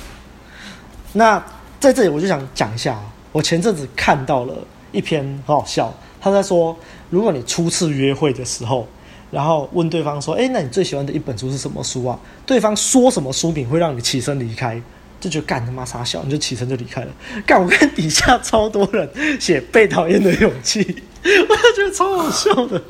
[1.13, 1.43] 那
[1.79, 3.01] 在这里我就想讲一下，
[3.33, 4.55] 我前阵子看到了
[4.93, 5.93] 一篇很好笑。
[6.21, 6.77] 他在说，
[7.09, 8.87] 如果你初次约会的时候，
[9.31, 14.83] 然后问对方说：“诶，那你最喜欢的一本书是什么书啊？”对方说什么书名会让你起身离开？
[15.21, 17.09] 就觉得干他妈傻笑，你就起身就离开了。
[17.47, 20.81] 干，我看底下超多人写被讨厌的勇气，
[21.23, 22.83] 我就觉得超好笑的。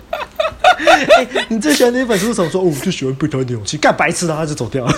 [0.87, 2.33] 欸、你最喜欢哪本书？
[2.33, 2.61] 什么说？
[2.61, 3.77] 哦，我就喜欢被讨厌的勇气。
[3.77, 4.95] 干白痴，然后他就走掉了。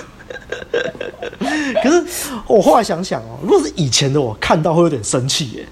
[1.82, 2.04] 可是
[2.46, 5.66] 我后来想想哦，如果是以前的我看到会有点生气耶。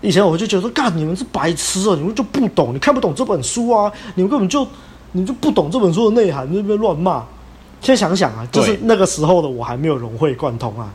[0.00, 4.66] 以前我就觉得说，干你们是白痴啊，你们就不懂，你看不懂这本书啊，你们根本就
[5.12, 7.24] 你就不懂这本书的内涵，那边乱骂。
[7.84, 10.92] 现在想想啊，就是那个时候的我还没有融会贯通啊，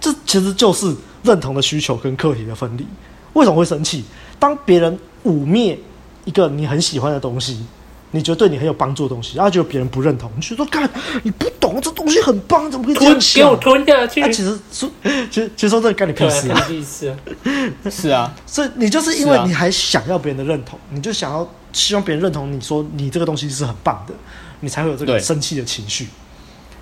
[0.00, 2.86] 这其实就是认同的需求跟课题的分离。
[3.32, 4.04] 为什么会生气？
[4.38, 5.78] 当别人污蔑
[6.24, 7.64] 一个你很喜欢的东西。
[8.10, 10.88] 你觉得对你很有帮助的东西，然后觉得别人不认同，你就说干，
[11.24, 13.42] 你不懂这东西很棒，怎么可以这样想？
[13.42, 14.22] 给我吞下去。
[14.22, 17.18] 啊、其实说，其实其实说这干你屁事啊！
[17.90, 24.14] 是啊，所以你就是因为你还想要别人的认同，你就想要希望别人认同你说你这个东西是很棒的，
[24.60, 26.06] 你才会有这个生气的情绪，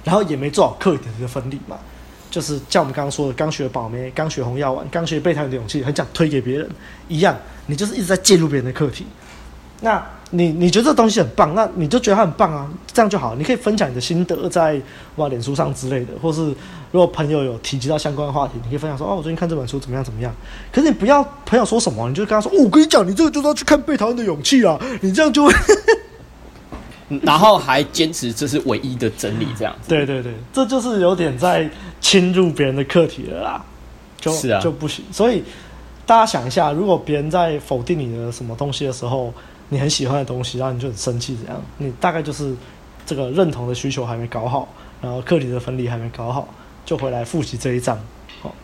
[0.05, 1.77] 然后也没做好课题的这个分离嘛。
[2.31, 6.69] 就是像我们刚刚说的，刚学宝妹，刚学红药丸，刚学备胎的勇气，很想推给别人
[7.07, 9.05] 一样，你就是一直在介入别人的课题。
[9.83, 13.35] 那你你觉得这东西很棒，那你就觉得它很棒啊，这样就好。
[13.35, 14.81] 你可以分享你的心得在
[15.17, 16.47] 哇脸书上之类的，或是
[16.91, 20.33] 如果朋友有提及到相关的话题，你可以分享说哦，我最近看这本书怎么样怎么样。
[20.73, 25.53] 可是你不要朋友说什么，你就跟他说哦，我跟你讲，你这个就是要去看《被讨厌的勇气》啊，你这样就会，
[27.23, 29.89] 然后还坚持这是唯一的真理，这样子。
[29.89, 31.69] 对对对，这就是有点在
[32.01, 33.65] 侵入别人的课题了啦，
[34.21, 35.05] 就是啊，就不行。
[35.13, 35.43] 所以
[36.07, 39.33] 大家想一下，如果别人在否定你的什么东西的时候，
[39.69, 42.55] 你很喜欢的东西，然后你就很生气，这样，你大概就是
[43.07, 44.69] 这个认同的需求还没搞好，
[45.01, 46.49] 然后课题的分离还没搞好，
[46.85, 47.99] 就回来复习这一章。
[48.41, 48.55] 好，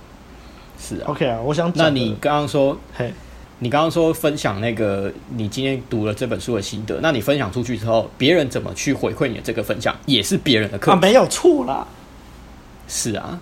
[0.78, 3.12] 是啊，OK 啊，我想，那你刚刚说，嘿，
[3.60, 11.86] 你刚刚说分享那个你今天读了这本书的心得，那你分享出去之后，别人怎么去回馈你的这个分享，也是别人的课，啊，没有错啦。
[12.86, 13.40] 是啊，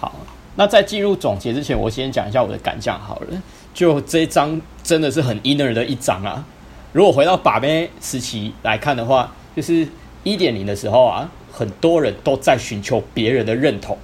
[0.00, 0.20] 好，
[0.56, 3.42] 那在进入总结之前，我先讲一下我的感想好了。
[3.74, 6.44] 就这一章真的是很 inner 的一章啊。
[6.92, 9.86] 如果回到把妹时期来看的话，就是
[10.22, 13.98] 一点零的时候啊，很多人都在寻求别人的认同，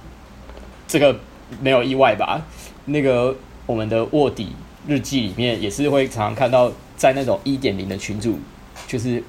[0.87, 1.19] 这个
[1.61, 2.41] 没有意外吧？
[2.85, 3.35] 那个
[3.65, 4.49] 我们的卧底
[4.87, 8.39] 日记里面也是会常常看到，在那种一点零的群组，
[8.87, 9.23] 就是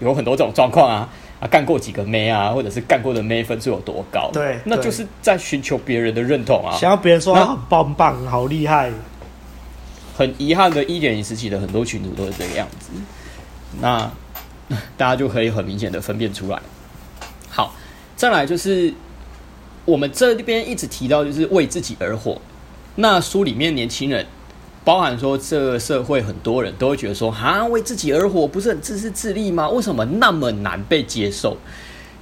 [0.00, 1.08] 有很多这种状况啊
[1.40, 4.30] 啊，干过几个妹啊，或者是干过的妹分数有多高？
[4.32, 8.90] 对，那就是在寻求别人的认同啊，想要别人说他很棒棒，好厉害。
[10.16, 12.90] 很遗憾的，一点零时期的很多群组都是这个样子，
[13.80, 14.10] 那
[14.98, 16.60] 大家就可以很明显的分辨出来。
[17.48, 17.72] 好，
[18.16, 18.92] 再来就是
[19.84, 22.40] 我们这边一直提到，就是为自己而活。
[22.96, 24.26] 那书里面年轻人，
[24.88, 29.68] 包含说这个社会很多人都会觉得说，啊，为自己而活不是很自私自利吗？
[29.68, 31.58] 为什么那么难被接受？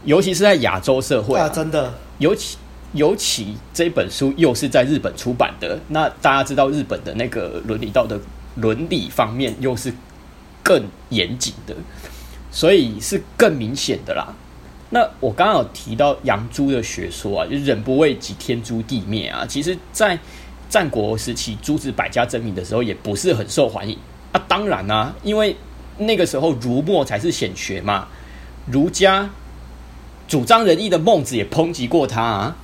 [0.05, 2.57] 尤其是在亚洲社会啊，啊，真的，尤其。
[2.93, 8.19] 尤其这本书又是在日本出版的，那大家知道日本的那个伦理道德
[8.55, 9.93] 伦理方面又是
[10.63, 11.75] 更严谨的，
[12.51, 14.35] 所以是更明显的啦。
[14.91, 19.45] 那我刚刚有提到杨朱的学说啊，就人不为己，天诛地灭啊。
[19.47, 20.19] 其实，在
[20.69, 23.97] 战国时期诸子百家争鸣的时候，也不是很受欢迎
[24.33, 24.43] 啊。
[24.49, 25.57] 当然啊，因为
[25.99, 28.09] 那个时候儒墨才是显学嘛，
[28.71, 29.31] 儒家
[30.29, 32.57] 主张仁义的孟子也抨击过他啊。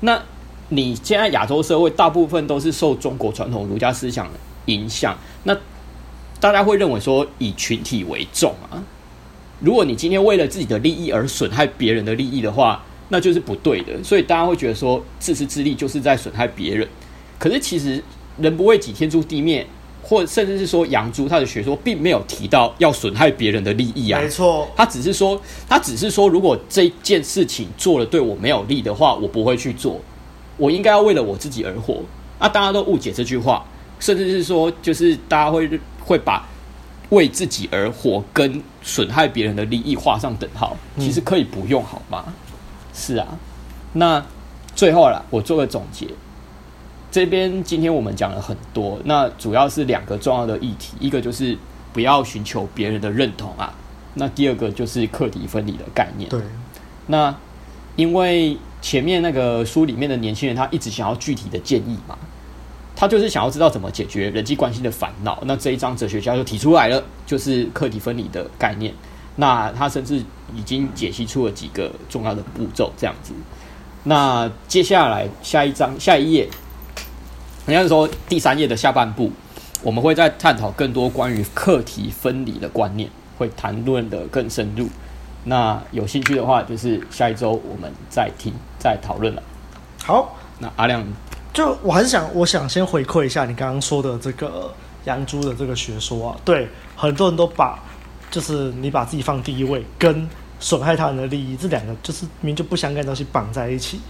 [0.00, 0.22] 那
[0.68, 4.28] 你现在亚洲社会大部分都是受中国传统儒家思想
[4.66, 5.56] 影响，那
[6.38, 8.82] 大家会认为说以群体为重啊。
[9.60, 14.04] 如果你今天为了自己的利益而损害别人的利益的话，那就是不对的。
[14.04, 16.86] 所以大家会觉得说自私自利就是在损害别人。
[17.38, 18.02] 可是其实
[18.38, 19.66] 人不为己，天诛地灭，
[20.02, 24.20] 或甚至是说杨朱他的学说并没有提到要损害别人的利益啊。
[24.20, 30.00] 没错，他只是说，他只是说，如果这件事情做了对我没有利的话，我不会去做。
[30.56, 32.02] 我应该要为了我自己而活
[32.38, 32.48] 啊！
[32.48, 33.62] 大家都误解这句话，
[34.00, 35.68] 甚至是说，就是大家会
[36.02, 36.48] 会把
[37.10, 40.74] 为自己而活跟损害别人的利益画上等号。
[40.98, 42.24] 其实可以不用，好吗？
[42.94, 43.26] 是啊。
[43.92, 44.24] 那
[44.74, 46.06] 最后啦，我做个总结。
[47.16, 51.56] 这边今天我们讲了很多，那主要是两个重要的议题，一个就是
[51.94, 53.72] 不要寻求别人的认同啊，
[54.12, 56.28] 那第二个就是课题分离的概念。
[56.28, 56.38] 对，
[57.06, 57.34] 那
[57.96, 62.18] 因为前面那个书里面的年轻人，他一直想要具体的建议嘛，
[62.94, 65.42] 他就是想要知道怎么解决人际关系的烦恼。
[65.46, 68.92] 那这一章哲学家就提出来了，就是课题分离的概念。
[69.36, 70.22] 那他甚至
[70.54, 73.32] 已经解析出了几个重要的步骤，这样子。
[74.04, 76.46] 那接下来下一章下一页。
[77.66, 79.30] 应该是说第三页的下半部，
[79.82, 84.88] 我们会再探讨更多关于课题分离的观念，会谈论的更深入。
[85.44, 89.42] 那有兴趣的话，就是下一周我们再听再讨论了。
[90.04, 91.04] 好，那阿亮，
[91.52, 94.72] 就我还是想，我想先回馈一下你刚刚说的这个
[95.06, 96.36] 养猪的这个学说啊。
[96.44, 97.82] 对，很多人都把
[98.30, 100.28] 就是你把自己放第一位，跟
[100.60, 104.00] 损害他人的利益这两个就是明明就不相干的东西绑在一起。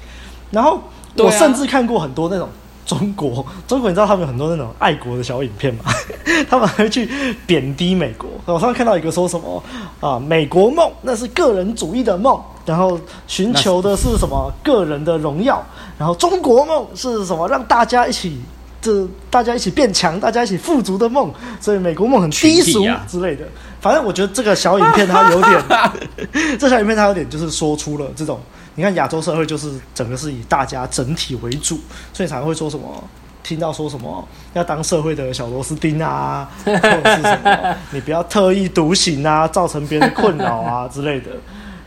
[0.51, 0.83] 然后
[1.17, 2.51] 我甚至看过很多那种。
[2.87, 5.85] 中国，中国，你知道他们有很多那种爱国的小影片吗？
[6.49, 8.31] 他们还会去贬低美国。
[8.47, 9.63] 我上次看到一个说什么
[10.01, 15.61] 啊，美国梦那是个人主义的梦，然后寻求的是什么个人的荣耀，
[15.99, 18.41] 然后中国梦是什么让大家一起，
[18.81, 21.33] 这大家一起变强，大家一起富足的梦。
[21.61, 23.45] 所以美国梦很低俗之类的。
[23.81, 25.63] 反正我觉得这个小影片它有点，
[26.59, 28.39] 这小影片它有点就是说出了这种。
[28.77, 31.81] 你看亚洲社会就是整个是以大家整体为主，
[32.13, 33.03] 所以才会说什么
[33.43, 41.31] 听到说什么要当社会的小螺丝钉啊， 或者是什么你不要特立独行啊，造成别人困扰啊之类的。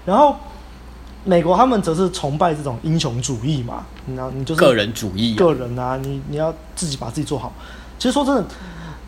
[0.06, 0.36] 然后
[1.24, 3.86] 美国他们则是崇拜这种英雄主义嘛，
[4.16, 7.54] 然后你就是个人主义，个人啊，你你要自己把自己做好。
[8.00, 8.46] 其实说真的，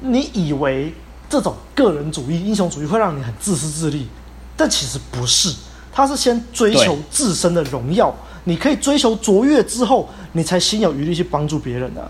[0.02, 0.94] 你以为
[1.28, 4.08] 这种个人主义、英雄主义会让你很自私自利，
[4.56, 5.56] 但其实不是。
[5.92, 8.14] 他是先追求自身的荣耀，
[8.46, 12.10] 你可以追求卓越之后，你才心有余力去帮助别人的。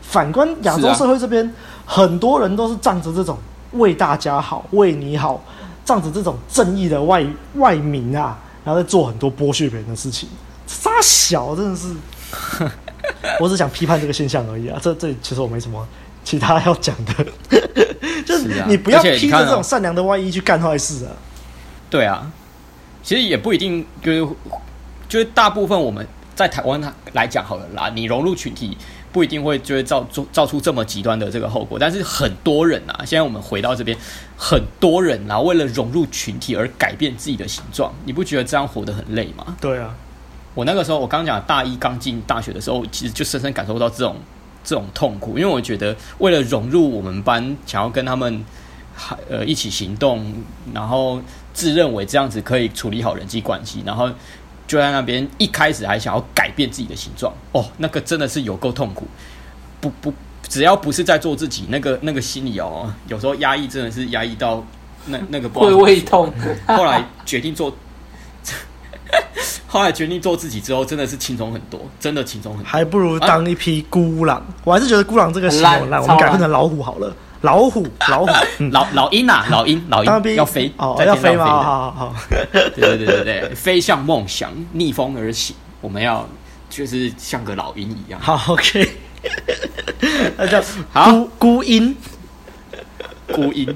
[0.00, 3.36] 反观亚洲社会这边，很多人都是仗着这种
[3.72, 5.42] 为大家好、为你好，
[5.84, 7.22] 仗着这种正义的外
[7.56, 10.28] 外名啊，然后在做很多剥削别人的事情。
[10.66, 11.94] 傻小真的是，
[13.40, 14.78] 我只想批判这个现象而已啊！
[14.82, 15.86] 这这其实我没什么
[16.24, 17.26] 其他要讲的，
[18.24, 21.12] 就是你不要披着这种善良的外衣去干坏事啊！
[21.90, 22.30] 对啊。
[23.02, 24.34] 其实也不一定，就是
[25.08, 26.80] 就是大部分我们在台湾
[27.12, 28.76] 来讲好了啦，你融入群体
[29.10, 31.78] 不一定会就会造出造出这么极端的这个后果。
[31.78, 33.96] 但是很多人啊，现在我们回到这边，
[34.36, 39.56] 很多人啊，为了融入群体而改变自己的形状，你不觉得这样活得很累吗？
[39.60, 39.94] 对啊，
[40.54, 44.16] 我那个时候我刚讲大一刚进大学的时候，其实就深深感受到这种
[44.62, 48.44] 这种痛苦，因为我觉得为了融入我们班，想要跟他们
[49.30, 50.34] 呃一起行动，
[50.74, 51.22] 然后。
[51.58, 54.08] 自认为这样子可以处理好人际关系，然后
[54.68, 59.08] 就在那边一开始还想要改变自己的形状哦，那个真的是有够痛苦。
[59.80, 60.14] 不不，
[60.48, 64.64] 只要不是在做自己，那个那个心里哦，有时候压抑真的是压抑到
[65.06, 66.32] 那那个会胃痛。
[66.68, 67.76] 后来决定做，
[69.66, 72.70] 后来决定做自己之后，真的是轻松很多，真的轻松很多。
[72.70, 77.12] 还不如当一匹孤狼，啊、我还是觉得孤狼这个形容烂，我们改换成老虎好了。
[77.42, 81.44] 老虎，老虎， 嗯、老老鹰啊，老鹰，老鹰要飞哦，要飞吗？
[81.44, 85.54] 好好好， 对对对对对，飞向梦想，逆风而行。
[85.80, 86.28] 我们要
[86.68, 88.20] 就是像个老鹰一样。
[88.20, 88.90] 好，OK，
[90.36, 90.60] 那叫
[90.92, 91.96] 孤孤鹰，
[93.32, 93.72] 孤鹰。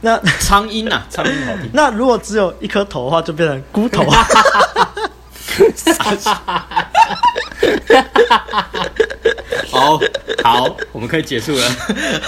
[0.00, 1.68] 那苍鹰啊，苍鹰好听。
[1.74, 4.02] 那如果只有一颗头的话，就变成孤头。
[9.70, 9.98] 好
[10.42, 11.62] 好，我们可以结束了。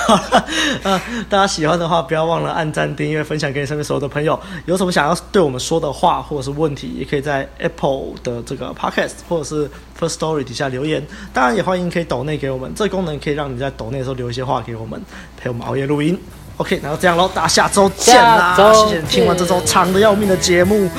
[0.07, 0.47] 好了，
[0.83, 4.39] 呃，大家喜欢的话，不要忘了按赞、订阅、分享给你身边所有的朋友。
[4.65, 11.07] 有什么想要对我们说的话或者是问题，也可以在 Apple 的这个 Podcast 或者是 First Story 底下留言。
[11.33, 15.01] 当然，也欢迎可以抖内给我们，这个功能可以让你在抖内的时候留一些话给我们，
[15.37, 16.19] 陪我们熬夜录音。
[16.59, 18.57] OK，那就这样喽，大家下周见啦！
[18.57, 20.91] 谢谢你听完这周长的要命的节目，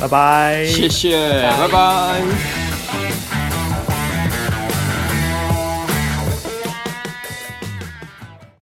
[0.00, 0.66] 拜拜。
[0.66, 3.45] 谢谢，拜拜。